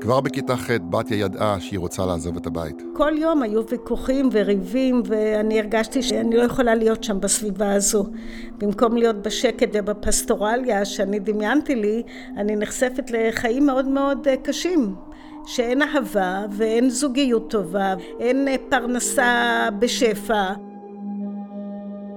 כבר 0.00 0.20
בכיתה 0.20 0.56
ח' 0.56 0.70
בתיה 0.90 1.16
ידעה 1.16 1.60
שהיא 1.60 1.78
רוצה 1.78 2.06
לעזוב 2.06 2.36
את 2.36 2.46
הבית. 2.46 2.82
כל 2.92 3.12
יום 3.18 3.42
היו 3.42 3.68
ויכוחים 3.68 4.28
וריבים, 4.32 5.02
ואני 5.06 5.60
הרגשתי 5.60 6.02
שאני 6.02 6.36
לא 6.36 6.42
יכולה 6.42 6.74
להיות 6.74 7.04
שם 7.04 7.20
בסביבה 7.20 7.72
הזו. 7.72 8.06
במקום 8.58 8.96
להיות 8.96 9.16
בשקט 9.16 9.68
ובפסטורליה 9.72 10.84
שאני 10.84 11.18
דמיינתי 11.18 11.74
לי, 11.74 12.02
אני 12.36 12.56
נחשפת 12.56 13.10
לחיים 13.10 13.66
מאוד 13.66 13.86
מאוד 13.86 14.28
אה, 14.28 14.36
קשים. 14.36 14.94
שאין 15.46 15.82
אהבה 15.82 16.46
ואין 16.50 16.90
זוגיות 16.90 17.50
טובה, 17.50 17.94
אין 18.20 18.48
אה, 18.48 18.54
פרנסה 18.68 19.68
בשפע. 19.78 20.52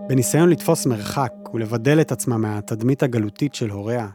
בניסיון 0.10 0.50
לתפוס 0.50 0.86
מרחק 0.86 1.34
ולבדל 1.54 2.02
את 2.02 2.12
עצמה 2.12 2.38
מהתדמית 2.38 3.04
הגלותית 3.04 3.56
של 3.56 3.70
הוריה, 3.70 4.08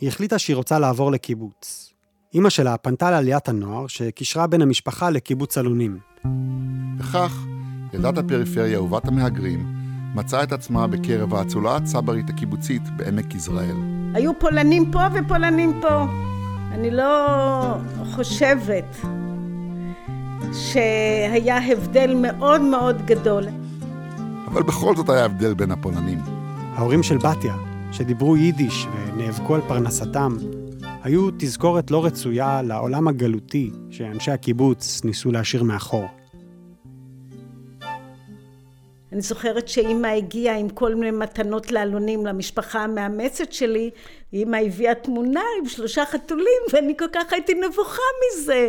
היא 0.00 0.08
החליטה 0.08 0.38
שהיא 0.38 0.56
רוצה 0.56 0.78
לעבור 0.78 1.10
לקיבוץ. 1.10 1.92
אימא 2.34 2.50
שלה 2.50 2.76
פנתה 2.76 3.10
לעליית 3.10 3.48
הנוער 3.48 3.86
שקישרה 3.86 4.46
בין 4.46 4.62
המשפחה 4.62 5.10
לקיבוץ 5.10 5.58
אלונים. 5.58 5.98
וכך, 6.98 7.46
ילדת 7.92 8.18
הפריפריה 8.18 8.82
ובת 8.82 9.08
המהגרים 9.08 9.66
מצאה 10.14 10.42
את 10.42 10.52
עצמה 10.52 10.86
בקרב 10.86 11.34
האצולה 11.34 11.76
הצברית 11.76 12.30
הקיבוצית 12.30 12.82
בעמק 12.96 13.34
יזרעאל. 13.34 13.76
היו 14.14 14.38
פולנים 14.38 14.90
פה 14.90 15.00
ופולנים 15.14 15.80
פה. 15.80 16.04
אני 16.72 16.90
לא 16.90 17.26
חושבת 18.14 18.96
שהיה 20.52 21.72
הבדל 21.72 22.14
מאוד 22.14 22.60
מאוד 22.60 23.06
גדול. 23.06 23.44
אבל 24.56 24.64
בכל 24.64 24.96
זאת 24.96 25.08
היה 25.08 25.24
הבדל 25.24 25.54
בין 25.54 25.70
הפולנים. 25.70 26.18
ההורים 26.74 27.02
של 27.02 27.16
בתיה, 27.18 27.56
שדיברו 27.92 28.36
יידיש 28.36 28.86
ונאבקו 28.86 29.54
על 29.54 29.60
פרנסתם, 29.68 30.36
היו 31.02 31.28
תזכורת 31.38 31.90
לא 31.90 32.04
רצויה 32.04 32.62
לעולם 32.62 33.08
הגלותי 33.08 33.70
שאנשי 33.90 34.30
הקיבוץ 34.30 35.04
ניסו 35.04 35.32
להשאיר 35.32 35.62
מאחור. 35.62 36.06
אני 39.16 39.22
זוכרת 39.22 39.68
שאימא 39.68 40.06
הגיעה 40.06 40.56
עם 40.56 40.68
כל 40.68 40.94
מיני 40.94 41.10
מתנות 41.10 41.72
לעלונים 41.72 42.26
למשפחה 42.26 42.84
המאמצת 42.84 43.52
שלי, 43.52 43.90
אימא 44.32 44.56
הביאה 44.56 44.94
תמונה 44.94 45.40
עם 45.60 45.68
שלושה 45.68 46.04
חתולים, 46.06 46.62
ואני 46.72 46.96
כל 46.98 47.04
כך 47.12 47.32
הייתי 47.32 47.54
נבוכה 47.54 48.02
מזה, 48.22 48.68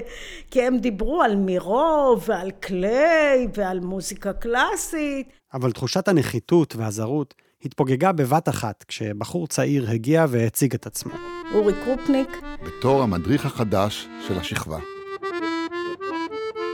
כי 0.51 0.61
הם 0.61 0.77
דיברו 0.77 1.21
על 1.21 1.35
מירו 1.35 2.17
ועל 2.25 2.51
קליי 2.59 3.47
ועל 3.53 3.79
מוזיקה 3.79 4.33
קלאסית. 4.33 5.27
אבל 5.53 5.71
תחושת 5.71 6.07
הנחיתות 6.07 6.75
והזרות 6.75 7.33
התפוגגה 7.65 8.11
בבת 8.11 8.49
אחת 8.49 8.83
כשבחור 8.87 9.47
צעיר 9.47 9.89
הגיע 9.89 10.25
והציג 10.29 10.73
את 10.73 10.85
עצמו. 10.85 11.13
אורי 11.53 11.73
קרופניק. 11.83 12.29
בתור 12.63 13.03
המדריך 13.03 13.45
החדש 13.45 14.07
של 14.27 14.37
השכבה. 14.39 14.79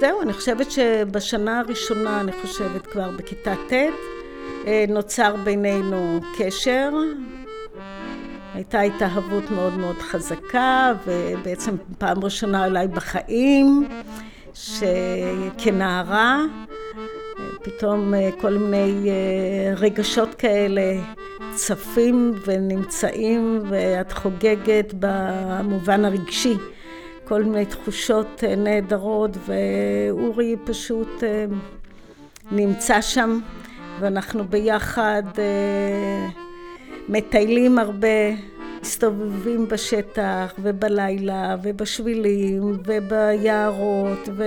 זהו, 0.04 0.22
אני 0.22 0.34
חושבת 0.34 0.72
שבשנה 0.72 1.60
הראשונה, 1.60 2.22
אני 2.22 2.32
חושבת 2.42 2.88
כבר 2.88 3.10
בכיתה 3.18 3.54
ט', 3.70 3.74
אה, 4.68 4.86
נוצר 4.90 5.36
בינינו 5.44 6.20
קשר. 6.38 6.92
הייתה 8.54 8.82
התאהבות 8.82 9.52
מאוד 9.52 9.78
מאוד 9.78 9.96
חזקה, 9.96 10.94
ובעצם 11.08 11.76
פעם 11.98 12.24
ראשונה 12.24 12.66
אולי 12.66 12.88
בחיים, 12.88 13.88
שכנערה, 14.54 16.42
פתאום 17.64 18.14
אה, 18.14 18.30
כל 18.42 18.54
מיני 18.54 19.10
אה, 19.10 19.74
רגשות 19.76 20.36
כאלה 20.36 21.02
צפים 21.56 22.34
ונמצאים, 22.46 23.62
ואת 23.70 24.12
חוגגת 24.12 24.94
במובן 25.00 26.06
הרגשי. 26.06 26.58
כל 27.34 27.44
מיני 27.44 27.66
תחושות 27.66 28.44
אה, 28.44 28.56
נהדרות, 28.56 29.38
ואורי 29.46 30.56
פשוט 30.66 31.24
נמצא 32.52 33.02
שם, 33.02 33.40
ואנחנו 34.00 34.44
ביחד 34.44 35.24
מטיילים 37.10 37.80
הרבה, 37.80 38.08
מסתובבים 38.82 39.68
בשטח 39.68 40.54
ובלילה 40.60 41.56
ובשבילים 41.64 42.78
וביערות 42.86 44.30
ו... 44.38 44.44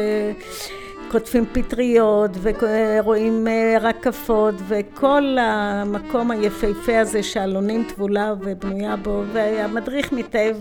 קוטפים 1.10 1.44
פטריות 1.52 2.30
ורואים 2.42 3.48
אה, 3.48 3.76
רקפות 3.80 4.54
וכל 4.68 5.36
המקום 5.40 6.30
היפהפה 6.30 7.00
הזה 7.00 7.22
שאלונים 7.22 7.84
טבולה 7.88 8.34
ובנויה 8.40 8.96
בו 8.96 9.22
והמדריך 9.32 10.12
מתאהב 10.12 10.56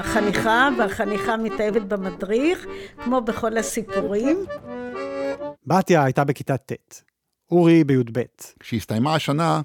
בחניכה 0.00 0.68
והחניכה 0.78 1.36
מתאהבת 1.36 1.82
במדריך 1.82 2.66
כמו 3.04 3.20
בכל 3.20 3.56
הסיפורים. 3.56 4.44
בתיה 5.66 6.04
הייתה 6.04 6.24
בכיתה 6.24 6.56
ט', 6.56 6.72
אורי 7.50 7.84
בי"ב. 7.84 8.20
כשהסתיימה 8.60 9.14
השנה, 9.14 9.60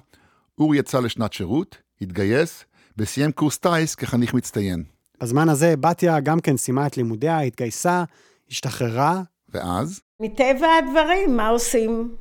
אורי 0.58 0.78
יצא 0.78 1.00
לשנת 1.00 1.32
שירות, 1.32 1.76
התגייס 2.00 2.64
וסיים 2.98 3.32
קורס 3.32 3.58
טיס 3.58 3.94
כחניך 3.94 4.34
מצטיין. 4.34 4.84
בזמן 5.20 5.48
הזה 5.48 5.76
בתיה 5.76 6.20
גם 6.20 6.40
כן 6.40 6.56
סיימה 6.56 6.86
את 6.86 6.96
לימודיה, 6.96 7.40
התגייסה 7.40 8.04
השתחררה. 8.52 9.22
ואז? 9.48 10.00
מטבע 10.20 10.66
הדברים, 10.78 11.36
מה 11.36 11.48
עושים? 11.48 12.14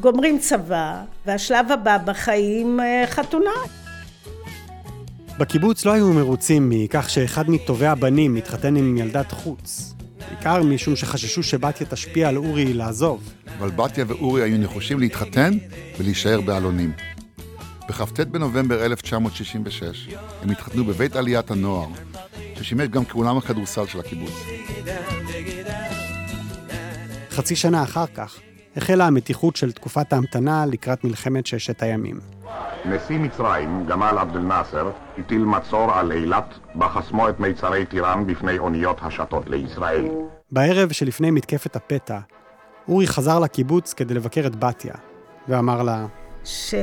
גומרים 0.00 0.38
צבא, 0.38 1.04
והשלב 1.26 1.72
הבא 1.72 1.98
בחיים, 1.98 2.80
אה, 2.80 3.04
חתונה. 3.06 3.50
בקיבוץ 5.38 5.84
לא 5.84 5.92
היו 5.92 6.12
מרוצים 6.12 6.68
מכך 6.70 7.10
שאחד 7.10 7.50
מטובי 7.50 7.86
הבנים 7.86 8.34
מתחתן 8.34 8.76
עם 8.76 8.96
ילדת 8.96 9.32
חוץ. 9.32 9.94
בעיקר 10.28 10.62
משום 10.62 10.96
שחששו 10.96 11.42
שבתיה 11.42 11.86
תשפיע 11.86 12.28
על 12.28 12.36
אורי 12.36 12.74
לעזוב. 12.74 13.32
אבל 13.58 13.70
בתיה 13.70 14.04
ואורי 14.08 14.42
היו 14.42 14.58
נחושים 14.58 15.00
להתחתן 15.00 15.52
ולהישאר 15.98 16.40
בעלונים. 16.40 16.92
בכ"ט 17.88 18.20
בנובמבר 18.20 18.84
1966 18.84 20.08
הם 20.42 20.50
התחתנו 20.50 20.84
בבית 20.84 21.16
עליית 21.16 21.50
הנוער, 21.50 21.88
ששימש 22.56 22.88
גם 22.88 23.04
כאולם 23.04 23.36
הכדורסל 23.36 23.86
של 23.86 24.00
הקיבוץ. 24.00 24.32
חצי 27.30 27.56
שנה 27.56 27.82
אחר 27.82 28.06
כך 28.06 28.40
החלה 28.76 29.06
המתיחות 29.06 29.56
של 29.56 29.72
תקופת 29.72 30.12
ההמתנה 30.12 30.66
לקראת 30.66 31.04
מלחמת 31.04 31.46
ששת 31.46 31.82
הימים. 31.82 32.20
נשיא 32.84 33.18
מצרים, 33.18 33.86
גמל 33.86 34.18
עבד 34.18 34.36
אל-נאצר, 34.36 34.90
הטיל 35.18 35.44
מצור 35.44 35.92
על 35.92 36.12
אילת, 36.12 36.54
בחסמו 36.76 37.28
את 37.28 37.40
מיצרי 37.40 37.86
טיראן 37.86 38.26
בפני 38.26 38.58
אוניות 38.58 38.98
השטות 39.02 39.48
לישראל. 39.48 40.04
בערב 40.52 40.92
שלפני 40.92 41.30
מתקפת 41.30 41.76
הפתע, 41.76 42.18
אורי 42.88 43.06
חזר 43.06 43.38
לקיבוץ 43.38 43.92
כדי 43.92 44.14
לבקר 44.14 44.46
את 44.46 44.56
בתיה, 44.56 44.94
ואמר 45.48 45.82
לה... 45.82 46.06
ש... 46.44 46.74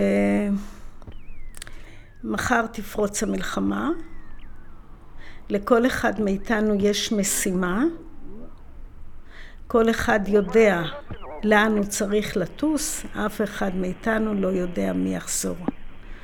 מחר 2.23 2.65
תפרוץ 2.67 3.23
המלחמה, 3.23 3.89
לכל 5.51 5.85
אחד 5.85 6.21
מאיתנו 6.21 6.75
יש 6.79 7.11
משימה, 7.11 7.83
כל 9.67 9.89
אחד 9.89 10.19
יודע 10.27 10.81
לאן 11.43 11.77
הוא 11.77 11.85
צריך 11.85 12.37
לטוס, 12.37 13.05
אף 13.25 13.41
אחד 13.41 13.75
מאיתנו 13.75 14.33
לא 14.33 14.47
יודע 14.47 14.93
מי 14.93 15.15
יחזור. 15.15 15.55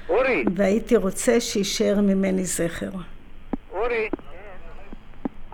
אורי! 0.10 0.46
והייתי 0.56 0.96
רוצה 0.96 1.42
שיישאר 1.42 2.02
ממני 2.02 2.46
זכר. 2.46 2.90
אורי! 3.72 4.10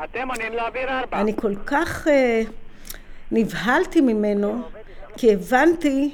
אתם 0.04 0.28
עונים 0.28 0.54
לאוויר 0.54 0.90
ארבע. 0.90 1.22
אני 1.22 1.34
כל 1.36 1.56
כך 1.66 2.08
uh, 2.08 2.10
נבהלתי 3.32 4.02
ממנו, 4.02 4.62
כי 5.18 5.34
הבנתי 5.34 6.14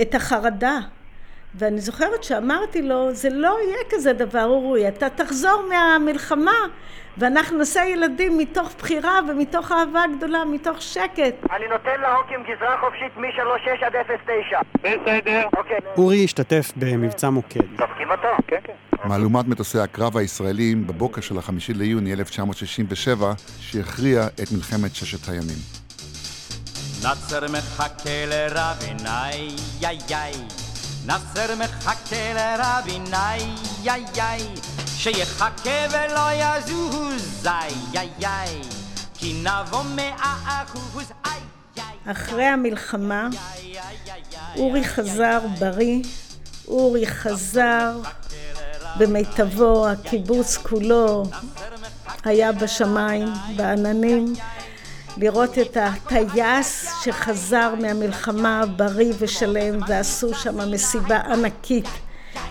את 0.00 0.14
החרדה. 0.14 0.78
ואני 1.58 1.80
זוכרת 1.80 2.24
שאמרתי 2.24 2.82
לו, 2.82 3.14
זה 3.14 3.28
לא 3.30 3.56
יהיה 3.64 3.84
כזה 3.90 4.12
דבר, 4.12 4.44
אורי, 4.44 4.88
אתה 4.88 5.10
תחזור 5.10 5.64
מהמלחמה 5.68 6.56
ואנחנו 7.18 7.58
נעשה 7.58 7.84
ילדים 7.84 8.38
מתוך 8.38 8.74
בחירה 8.78 9.20
ומתוך 9.28 9.72
אהבה 9.72 10.02
גדולה, 10.16 10.44
מתוך 10.44 10.82
שקט. 10.82 11.34
אני 11.56 11.68
נותן 11.68 12.00
להוקים 12.00 12.42
גזרה 12.42 12.76
חופשית 12.80 13.16
מ-36 13.16 13.86
עד 13.86 13.92
09. 14.26 14.60
בסדר. 14.78 15.42
אוקיי. 15.56 15.78
אורי 15.96 16.24
השתתף 16.24 16.72
במבצע 16.76 17.30
מוקד. 17.30 17.60
דופקים 17.76 18.10
אותו. 18.10 18.28
כן, 18.46 18.56
כן. 18.64 18.72
מהלומת 19.04 19.48
מטוסי 19.48 19.78
הקרב 19.78 20.16
הישראלים 20.16 20.86
בבוקר 20.86 21.20
של 21.20 21.38
החמישי 21.38 21.74
ליוני 21.74 22.12
1967, 22.12 23.32
שהכריע 23.60 24.26
את 24.26 24.52
מלחמת 24.56 24.94
ששת 24.94 25.28
הימים. 25.28 25.58
נאצר 27.04 27.40
מחכה 27.52 28.26
לרבין, 28.26 29.06
איי 29.06 29.48
איי 29.82 29.98
איי 30.10 30.65
נאצר 31.06 31.54
מחכה 31.58 32.32
לרבין, 32.34 33.14
איי 33.14 33.54
איי 33.84 34.04
איי 34.18 34.42
שיחכה 34.96 35.86
ולא 35.90 36.32
יזוז, 36.32 37.46
איי 37.46 37.74
איי 37.94 38.10
איי 38.22 38.60
כי 39.18 39.42
נבוא 39.44 39.82
מאה 39.82 40.62
אחוז, 40.64 41.12
איי 41.24 41.40
אחרי 42.06 42.44
המלחמה 42.44 43.28
אורי 44.56 44.84
חזר 44.84 45.40
בריא, 45.58 46.02
אורי 46.68 47.06
חזר 47.06 48.00
במיטבו, 48.98 49.88
הקיבוץ 49.88 50.56
כולו 50.56 51.22
היה 52.24 52.52
בשמיים, 52.52 53.28
בעננים. 53.56 54.34
לראות 55.16 55.58
את 55.58 55.76
הטייס 55.80 56.86
שחזר 57.04 57.74
מהמלחמה 57.80 58.66
בריא 58.76 59.12
ושלם 59.18 59.80
ועשו 59.88 60.34
שם 60.34 60.70
מסיבה 60.70 61.16
ענקית 61.16 61.88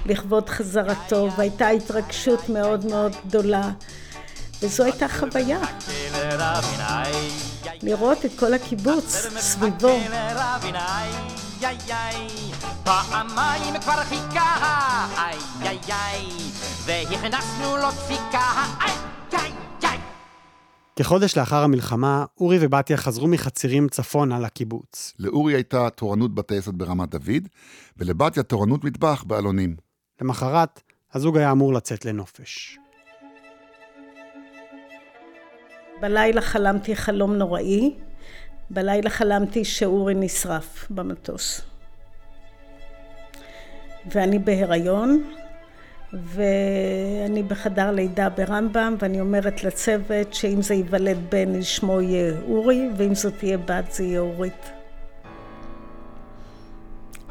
לכבוד 0.05 0.49
חזרתו 0.49 1.29
והייתה 1.37 1.67
התרגשות 1.67 2.49
מאוד 2.49 2.85
מאוד 2.85 3.15
גדולה. 3.27 3.69
וזו 4.61 4.83
הייתה 4.83 5.07
חוויה. 5.07 5.59
לראות 7.81 8.25
את 8.25 8.31
כל 8.39 8.53
הקיבוץ 8.53 9.27
סביבו. 9.39 9.99
פעמיים 12.83 13.79
כבר 13.81 14.03
חיכה, 14.03 15.07
איי 15.17 15.37
איי 15.61 15.79
איי, 15.89 16.27
והכנסנו 16.85 17.77
לו 17.77 17.91
דפיקה, 17.91 18.63
איי 18.81 18.91
איי 19.33 19.64
כחודש 20.95 21.37
לאחר 21.37 21.63
המלחמה, 21.63 22.25
אורי 22.39 22.57
ובתיה 22.61 22.97
חזרו 22.97 23.27
מחצירים 23.27 23.89
צפונה 23.89 24.39
לקיבוץ. 24.39 25.13
לאורי 25.19 25.53
הייתה 25.53 25.89
תורנות 25.89 26.35
בטייסת 26.35 26.73
ברמת 26.73 27.09
דוד, 27.09 27.47
ולבתיה 27.97 28.43
תורנות 28.43 28.83
מטבח 28.83 29.23
באלונים. 29.27 29.75
למחרת, 30.21 30.81
הזוג 31.13 31.37
היה 31.37 31.51
אמור 31.51 31.73
לצאת 31.73 32.05
לנופש. 32.05 32.77
בלילה 36.01 36.41
חלמתי 36.41 36.95
חלום 36.95 37.33
נוראי. 37.33 37.93
בלילה 38.69 39.09
חלמתי 39.09 39.65
שאורי 39.65 40.13
נשרף 40.13 40.87
במטוס. 40.89 41.61
ואני 44.11 44.39
בהיריון, 44.39 45.23
ואני 46.13 47.43
בחדר 47.43 47.91
לידה 47.91 48.29
ברמב"ם, 48.29 48.95
ואני 48.99 49.19
אומרת 49.19 49.63
לצוות 49.63 50.33
שאם 50.33 50.61
זה 50.61 50.73
ייוולד 50.73 51.17
בן, 51.31 51.61
שמו 51.61 52.01
יהיה 52.01 52.33
אורי, 52.47 52.89
ואם 52.97 53.15
זאת 53.15 53.33
תהיה 53.37 53.57
בת, 53.57 53.91
זה 53.91 54.03
יהיה 54.03 54.19
אורית. 54.19 54.71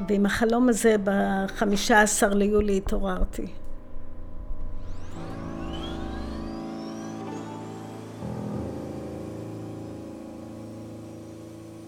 ועם 0.09 0.27
החלום 0.27 0.69
הזה, 0.69 0.97
בחמישה 1.05 2.03
עשר 2.03 2.35
ליולי 2.35 2.77
התעוררתי. 2.77 3.47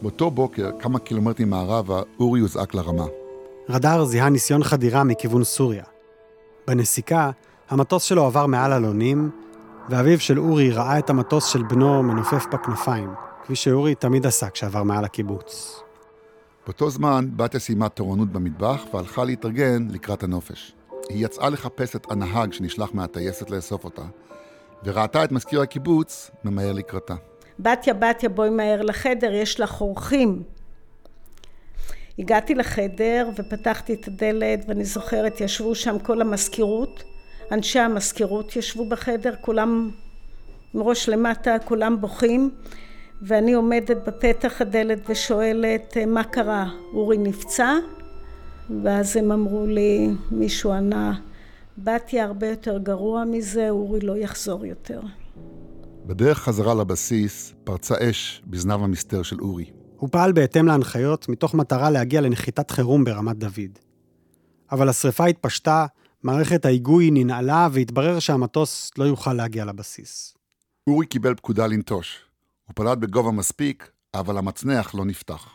באותו 0.03 0.31
בוקר, 0.31 0.71
כמה 0.79 0.99
קילומטרים 0.99 1.51
מערבה, 1.51 2.03
אורי 2.21 2.41
הוזעק 2.41 2.75
לרמה. 2.75 3.05
רדאר 3.69 4.05
זיהה 4.05 4.29
ניסיון 4.29 4.65
חדירה 4.65 5.05
מכיוון 5.05 5.45
סוריה. 5.45 5.96
בנסיקה, 6.67 7.31
המטוס 7.71 8.03
שלו 8.03 8.25
עבר 8.25 8.47
מעל 8.47 8.73
אלונים, 8.73 9.31
ואביו 9.89 10.21
של 10.21 10.39
אורי 10.39 10.71
ראה 10.71 10.99
את 10.99 11.11
המטוס 11.11 11.47
של 11.47 11.63
בנו 11.63 12.03
מנופף 12.03 12.47
בכנפיים, 12.53 13.11
כפי 13.45 13.57
שאורי 13.57 13.95
תמיד 13.95 14.27
עשה 14.27 14.51
כשעבר 14.51 14.83
מעל 14.83 15.05
הקיבוץ. 15.05 15.81
באותו 16.67 16.91
זמן, 16.91 17.29
בתיה 17.37 17.61
סיימה 17.61 17.89
תורנות 17.89 18.29
במטבח 18.29 18.85
והלכה 18.95 19.25
להתארגן 19.25 19.89
לקראת 19.91 20.23
הנופש. 20.23 20.75
היא 21.09 21.25
יצאה 21.25 21.51
לחפש 21.51 21.97
את 21.97 22.11
הנהג 22.11 22.53
שנשלח 22.53 22.91
מהטייסת 22.95 23.51
לאסוף 23.51 23.85
אותה, 23.85 24.03
וראתה 24.85 25.25
את 25.25 25.33
מזכיר 25.33 25.61
הקיבוץ 25.61 26.31
ממהר 26.45 26.73
לקראתה. 26.73 27.15
בתיה, 27.59 27.95
בתיה, 27.95 28.29
בואי 28.29 28.51
מהר 28.51 28.83
לחדר, 28.83 29.33
יש 29.33 29.61
לך 29.61 29.81
אורחים. 29.81 30.43
הגעתי 32.19 32.55
לחדר 32.55 33.29
ופתחתי 33.37 33.95
את 33.95 34.09
הדלת 34.09 34.65
ואני 34.69 34.85
זוכרת 34.85 35.41
ישבו 35.41 35.75
שם 35.75 35.99
כל 35.99 36.21
המזכירות, 36.21 37.05
אנשי 37.53 37.79
המזכירות 37.79 38.57
ישבו 38.57 38.89
בחדר, 38.89 39.35
כולם 39.41 39.91
מראש 40.75 41.09
למטה, 41.09 41.57
כולם 41.65 42.01
בוכים 42.01 42.51
ואני 43.23 43.53
עומדת 43.53 43.97
בפתח 44.07 44.63
הדלת 44.63 44.99
ושואלת 45.11 45.97
מה 46.07 46.25
קרה, 46.25 46.71
אורי 46.95 47.19
נפצע? 47.19 47.75
ואז 48.83 49.17
הם 49.17 49.33
אמרו 49.33 49.67
לי, 49.67 50.09
מישהו 50.31 50.73
ענה, 50.73 51.15
באתי 51.77 52.21
הרבה 52.21 52.47
יותר 52.47 52.79
גרוע 52.79 53.25
מזה, 53.25 53.71
אורי 53.71 54.01
לא 54.01 54.17
יחזור 54.17 54.67
יותר. 54.67 55.01
בדרך 56.07 56.39
חזרה 56.39 56.75
לבסיס 56.75 57.55
פרצה 57.65 57.95
אש 58.11 58.43
בזנב 58.47 58.83
המסתר 58.83 59.23
של 59.23 59.41
אורי. 59.41 59.76
הוא 59.99 60.09
פעל 60.13 60.33
בהתאם 60.33 60.67
להנחיות 60.67 61.29
מתוך 61.29 61.55
מטרה 61.55 61.91
להגיע 61.91 62.21
לנחיתת 62.21 62.71
חירום 62.71 63.05
ברמת 63.05 63.37
דוד. 63.39 63.79
אבל 64.73 64.89
השרפה 64.89 65.27
התפשטה, 65.27 65.87
מערכת 66.23 66.65
ההיגוי 66.65 67.11
ננעלה 67.11 67.69
והתברר 67.73 68.19
שהמטוס 68.19 68.91
לא 68.99 69.05
יוכל 69.05 69.33
להגיע 69.33 69.65
לבסיס. 69.65 70.35
אורי 70.87 71.07
קיבל 71.07 71.35
פקודה 71.35 71.67
לנטוש. 71.67 72.19
הוא 72.67 72.75
פלט 72.75 72.99
בגובה 72.99 73.31
מספיק, 73.31 73.91
אבל 74.15 74.39
המצנח 74.39 74.95
לא 74.95 75.05
נפתח. 75.05 75.49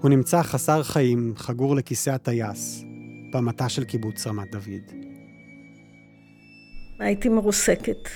הוא 0.00 0.10
נמצא 0.10 0.42
חסר 0.42 0.82
חיים, 0.82 1.34
חגור 1.36 1.76
לכיסא 1.76 2.10
הטייס, 2.10 2.82
במטה 3.32 3.68
של 3.68 3.84
קיבוץ 3.84 4.26
רמת 4.26 4.50
דוד. 4.50 5.02
הייתי 6.98 7.28
מרוסקת. 7.28 8.08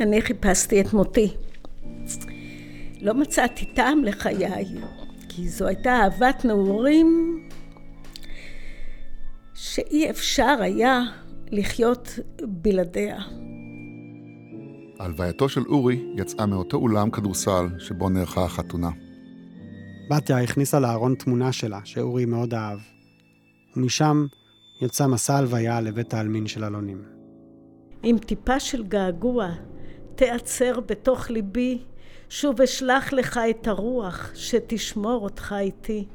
אני 0.00 0.22
חיפשתי 0.22 0.80
את 0.80 0.92
מותי. 0.92 1.47
לא 3.00 3.14
מצאתי 3.14 3.66
טעם 3.66 4.04
לחיי, 4.04 4.64
כי 5.28 5.48
זו 5.48 5.66
הייתה 5.66 5.90
אהבת 5.90 6.44
נעורים 6.44 7.38
שאי 9.54 10.10
אפשר 10.10 10.56
היה 10.60 11.02
לחיות 11.50 12.18
בלעדיה. 12.42 13.18
הלווייתו 14.98 15.48
של 15.48 15.62
אורי 15.66 16.04
יצאה 16.16 16.46
מאותו 16.46 16.76
אולם 16.76 17.10
כדורסל 17.10 17.66
שבו 17.78 18.08
נערכה 18.08 18.44
החתונה. 18.44 18.90
בתיה 20.10 20.42
הכניסה 20.42 20.80
לארון 20.80 21.14
תמונה 21.14 21.52
שלה, 21.52 21.80
שאורי 21.84 22.24
מאוד 22.24 22.54
אהב. 22.54 22.78
ומשם 23.76 24.26
יצא 24.80 25.06
מסע 25.06 25.36
הלוויה 25.36 25.80
לבית 25.80 26.14
העלמין 26.14 26.46
של 26.46 26.64
אלונים. 26.64 27.02
עם 28.02 28.18
טיפה 28.18 28.60
של 28.60 28.84
געגוע 28.84 29.48
תיעצר 30.14 30.80
בתוך 30.80 31.30
ליבי 31.30 31.78
שוב 32.28 32.60
אשלח 32.60 33.12
לך 33.12 33.40
את 33.50 33.66
הרוח 33.66 34.30
שתשמור 34.34 35.24
אותך 35.24 35.54
איתי. 35.58 36.06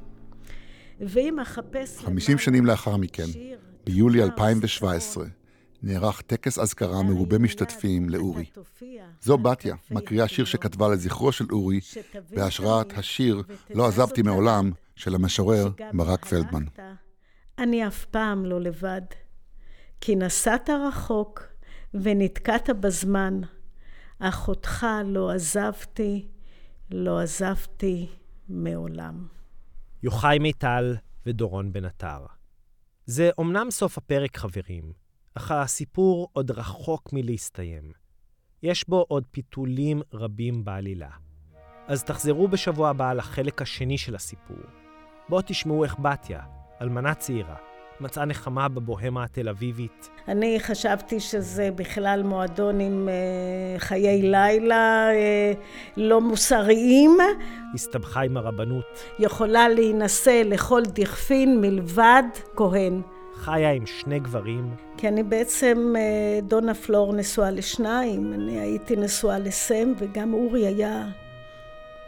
ואם 1.00 1.40
אחפש... 1.40 1.98
50 1.98 2.38
שנים 2.38 2.66
לאחר 2.66 2.98
מכן, 2.98 3.26
ביולי 3.86 4.24
2017, 4.24 5.26
נערך 5.84 6.22
טקס 6.22 6.60
אזכרה 6.60 7.04
מרובה 7.04 7.38
משתתפים 7.38 8.10
לאורי. 8.10 8.46
זו 9.22 9.38
בתיה, 9.38 9.76
מקריאה 9.92 10.28
שיר 10.28 10.46
שכתבה 10.46 10.90
לזכרו 10.90 11.32
של 11.32 11.46
אורי, 11.52 11.80
בהשראת 12.30 12.98
השיר 12.98 13.44
"לא 13.74 13.88
עזבתי 13.88 14.22
מעולם" 14.22 14.72
של 14.96 15.16
המשורר 15.16 15.70
ברק 15.94 16.26
פלדמן. 16.26 16.64
אני 17.58 17.88
אף 17.88 18.06
פעם 18.06 18.46
לא 18.46 18.62
לבד, 18.62 19.02
כי 20.02 20.16
נסעת 20.16 20.70
רחוק 20.70 21.44
ונתקעת 21.94 22.70
בזמן, 22.70 23.42
אך 24.20 24.48
אותך 24.48 24.86
לא 25.06 25.32
עזבתי, 25.32 26.28
לא 26.92 27.20
עזבתי 27.20 28.10
מעולם. 28.50 29.28
יוחאי 30.04 30.40
מיטל 30.40 30.96
ודורון 31.26 31.74
בן 31.74 31.86
עטר. 31.86 32.26
זה 33.06 33.30
אומנם 33.38 33.72
סוף 33.72 33.98
הפרק, 33.98 34.38
חברים, 34.38 34.94
אך 35.36 35.52
הסיפור 35.52 36.30
עוד 36.34 36.52
רחוק 36.52 37.14
מלהסתיים. 37.14 37.92
יש 38.64 38.90
בו 38.90 39.06
עוד 39.08 39.24
פיתולים 39.32 40.02
רבים 40.14 40.66
בעלילה. 40.66 41.10
אז 41.88 42.04
תחזרו 42.04 42.48
בשבוע 42.48 42.90
הבא 42.90 43.14
לחלק 43.14 43.62
השני 43.62 43.98
של 43.98 44.16
הסיפור. 44.16 44.58
בואו 45.30 45.42
תשמעו 45.46 45.84
איך 45.84 45.96
בתיה, 46.00 46.42
אלמנה 46.82 47.16
צעירה, 47.16 47.56
מצאה 48.04 48.26
נחמה 48.26 48.68
בבוהמה 48.68 49.24
התל 49.24 49.50
אביבית. 49.50 50.10
אני 50.28 50.60
חשבתי 50.60 51.20
שזה 51.20 51.70
בכלל 51.76 52.24
מועדון 52.24 52.80
עם 52.80 53.10
אה, 53.10 53.80
חיי 53.80 54.22
לילה 54.22 55.10
אה, 55.12 55.54
לא 55.98 56.22
מוסריים. 56.22 57.18
הסתבכה 57.74 58.22
עם 58.22 58.38
הרבנות. 58.38 59.04
יכולה 59.20 59.70
להינשא 59.70 60.42
לכל 60.46 60.82
דכפין 60.86 61.62
מלבד 61.62 62.24
כהן. 62.56 63.02
חיה 63.36 63.72
עם 63.72 63.86
שני 63.86 64.20
גברים. 64.20 64.76
כי 64.98 65.08
אני 65.08 65.24
בעצם, 65.24 65.94
אה, 65.98 66.40
דונה 66.42 66.74
פלור 66.74 67.14
נשואה 67.14 67.52
לשניים, 67.52 68.34
אני 68.34 68.60
הייתי 68.60 68.96
נשואה 68.96 69.40
לסם, 69.40 69.94
וגם 69.98 70.34
אורי 70.34 70.68
היה 70.68 71.06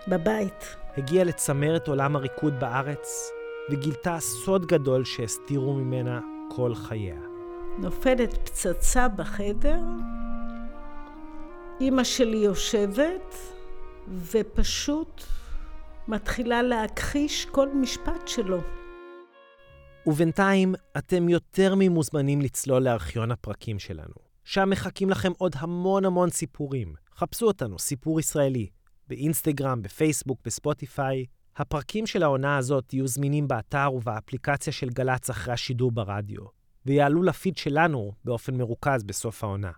בבית. 0.08 0.76
הגיעה 0.98 1.24
לצמר 1.24 1.76
את 1.76 1.88
עולם 1.88 2.16
הריקוד 2.16 2.60
בארץ, 2.60 3.32
וגילתה 3.70 4.20
סוד 4.20 4.66
גדול 4.66 5.06
שהסתירו 5.06 5.74
ממנה 5.74 6.20
כל 6.56 6.76
חייה. 6.76 7.22
נופלת 7.80 8.34
פצצה 8.34 9.08
בחדר, 9.08 9.80
אימא 11.82 12.04
שלי 12.04 12.38
יושבת, 12.38 13.36
ופשוט 14.32 15.24
מתחילה 16.08 16.62
להכחיש 16.62 17.46
כל 17.46 17.70
משפט 17.76 18.28
שלו. 18.28 18.58
ובינתיים, 20.08 20.76
אתם 20.98 21.30
יותר 21.30 21.74
ממוזמנים 21.78 22.42
לצלול 22.42 22.84
לארכיון 22.84 23.32
הפרקים 23.32 23.80
שלנו. 23.80 24.16
שם 24.44 24.70
מחכים 24.70 25.10
לכם 25.10 25.32
עוד 25.38 25.56
המון 25.58 26.06
המון 26.06 26.30
סיפורים. 26.30 26.94
חפשו 27.16 27.48
אותנו, 27.48 27.80
סיפור 27.80 28.20
ישראלי, 28.20 28.68
באינסטגרם, 29.08 29.82
בפייסבוק, 29.82 30.40
בספוטיפיי. 30.46 31.26
הפרקים 31.58 32.08
של 32.08 32.24
העונה 32.24 32.58
הזאת 32.58 32.94
יהיו 32.94 33.08
זמינים 33.08 33.48
באתר 33.48 33.90
ובאפליקציה 33.94 34.74
של 34.74 34.90
גל"צ 34.90 35.30
אחרי 35.30 35.54
השידור 35.54 35.92
ברדיו, 35.92 36.42
ויעלו 36.86 37.24
לפיד 37.24 37.58
שלנו 37.58 38.12
באופן 38.26 38.58
מרוכז 38.58 39.04
בסוף 39.04 39.44
העונה. 39.44 39.72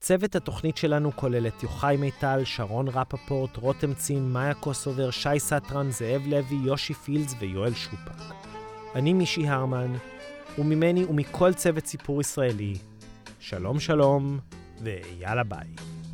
צוות 0.00 0.36
התוכנית 0.36 0.76
שלנו 0.76 1.12
כולל 1.16 1.46
את 1.46 1.62
יוחאי 1.62 1.96
מיטל, 1.96 2.44
שרון 2.44 2.88
רפפורט, 2.88 3.56
רותם 3.56 3.94
צין, 3.94 4.32
מאיה 4.32 4.54
קוסובר, 4.54 5.10
שי 5.10 5.38
סטרן, 5.38 5.90
זאב 5.90 6.22
לוי, 6.26 6.56
יושי 6.64 6.94
פילדס 6.94 7.34
ויואל 7.38 7.74
שופק. 7.74 8.34
אני 8.94 9.12
מישי 9.12 9.48
הרמן, 9.48 9.92
וממני 10.58 11.04
ומכל 11.04 11.54
צוות 11.54 11.86
סיפור 11.86 12.20
ישראלי, 12.20 12.74
שלום 13.38 13.80
שלום, 13.80 14.38
ויאללה 14.82 15.44
ביי. 15.44 15.68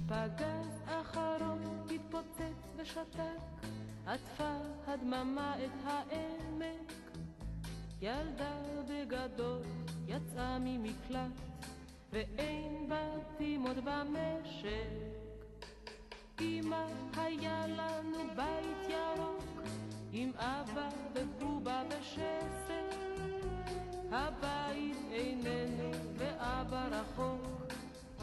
פגז 0.09 0.54
עטפה 4.07 4.57
הדממה 4.87 5.55
את 5.65 5.71
העמק. 5.85 6.93
ילדה 8.01 8.53
בגדול 8.89 9.63
יצאה 10.07 10.59
ממקלט, 10.61 11.31
ואין 12.13 12.89
בתים 12.89 13.63
עוד 13.63 13.77
במשק. 13.85 15.15
אמא 16.41 16.87
היה 17.17 17.67
לנו 17.67 18.19
בית 18.37 18.89
ירוק, 18.89 19.63
עם 20.13 20.31
אבא 20.37 20.89
ובובה 21.15 21.83
ושסק. 21.89 22.97
הבית 24.13 24.97
איננו 25.13 25.91
ואבא 26.17 26.89
רחוק, 26.91 27.73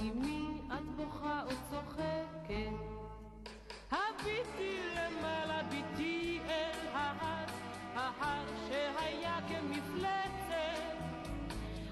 עם 0.02 0.41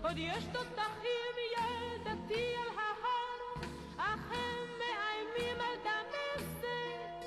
עוד 0.09 0.17
יש 0.17 0.43
תותחים 0.51 1.33
ילדתי 1.53 2.33
על 2.33 2.77
ההר, 2.77 3.67
אך 3.97 4.19
הם 4.31 4.65
מאיימים 4.79 5.57
על 5.59 5.75
דמשק. 5.85 7.25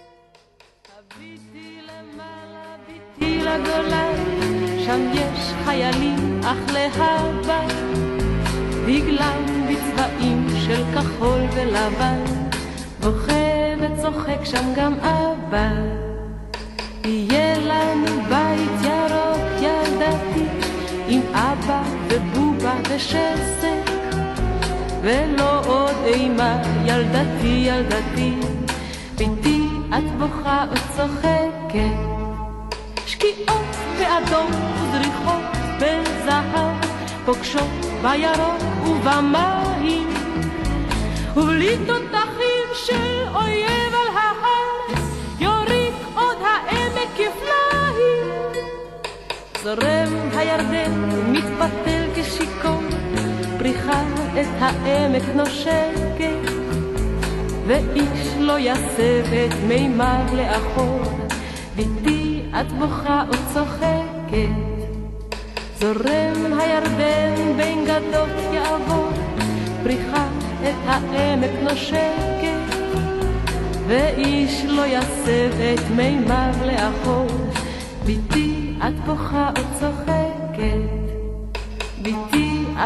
הביטי 0.98 1.80
למעלה, 1.82 2.76
ביטי 2.86 3.38
לגולן, 3.38 4.14
שם 4.86 5.00
יש 5.14 5.52
חיילים, 5.64 6.40
אך 6.44 6.72
להבא, 6.72 7.66
דגלם 8.86 9.68
בצבעים 9.68 10.46
של 10.66 10.84
כחול 10.94 11.40
ולבן, 11.54 12.24
בוכה 13.00 13.74
וצוחק 13.80 14.44
שם 14.44 14.72
גם 14.76 14.94
אבא. 14.94 15.70
יהיה 17.04 17.58
לנו 17.58 18.22
בית 18.28 18.84
ירוק 18.84 19.62
ילדתי, 19.62 20.46
עם 21.08 21.20
אבא 21.34 21.82
ובובה 22.08 22.41
ושסק, 22.96 23.90
ולא 25.02 25.60
עוד 25.66 25.96
אימה 26.04 26.62
ילדתי 26.84 27.46
ילדתי, 27.46 28.34
ביתי 29.16 29.60
את 29.88 30.18
בוכה 30.18 30.64
או 30.70 30.76
צוחקת. 30.96 32.12
שקיעות 33.06 33.76
באדום 33.98 34.50
וזריחות 34.74 35.42
בזהב, 35.76 36.76
פוגשות 37.24 37.70
בירוק 38.02 38.62
ובמים, 38.86 40.08
ובלי 41.36 41.76
תותחים 41.86 42.68
של 42.86 43.24
אויב 43.34 43.92
על 43.94 44.16
ההר, 44.16 45.00
יוריק 45.40 45.94
עוד 46.14 46.36
העמק 46.40 47.08
כפליים. 47.14 48.32
זורם 49.62 50.28
הירדן 50.36 50.92
מתפתל 51.32 52.01
כשיכור, 52.42 52.82
פריחה 53.58 54.02
את 54.40 54.46
העמק 54.60 55.22
נושקת, 55.34 56.50
ואיש 57.66 58.28
לא 58.38 58.58
יסב 58.58 59.32
את 59.32 59.54
מימיו 59.68 60.26
לאחור, 60.36 61.00
ביתי 61.76 62.42
את 62.60 62.72
בוכה 62.72 63.24
או 63.28 63.32
צוחקת. 63.54 64.48
זורם 65.80 66.58
הירדן 66.58 67.56
בין 67.56 67.84
גדות 67.84 68.52
יעבור, 68.52 69.10
פריחה 69.82 70.26
את 70.62 70.74
העמק 70.86 71.50
נושקת, 71.62 72.76
ואיש 73.86 74.64
לא 74.64 74.86
יסב 74.86 75.60
את 75.74 75.90
מימיו 75.96 76.54
לאחור. 76.64 77.26
ביתי 78.04 78.74
את 78.78 79.04
בוכה 79.06 79.50
או 79.58 79.62
צוחקת, 79.80 81.01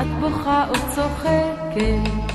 את 0.01 0.07
בוכה 0.21 0.67
או 0.69 0.75
צוחקת. 0.95 2.27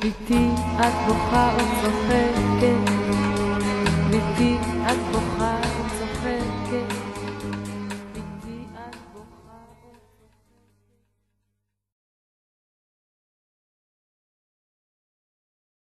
ביתי 0.00 0.48
את 0.80 0.92
בוכה 1.06 1.50
או 1.54 1.60
צוחקת, 1.82 2.90
ביתי 4.10 4.75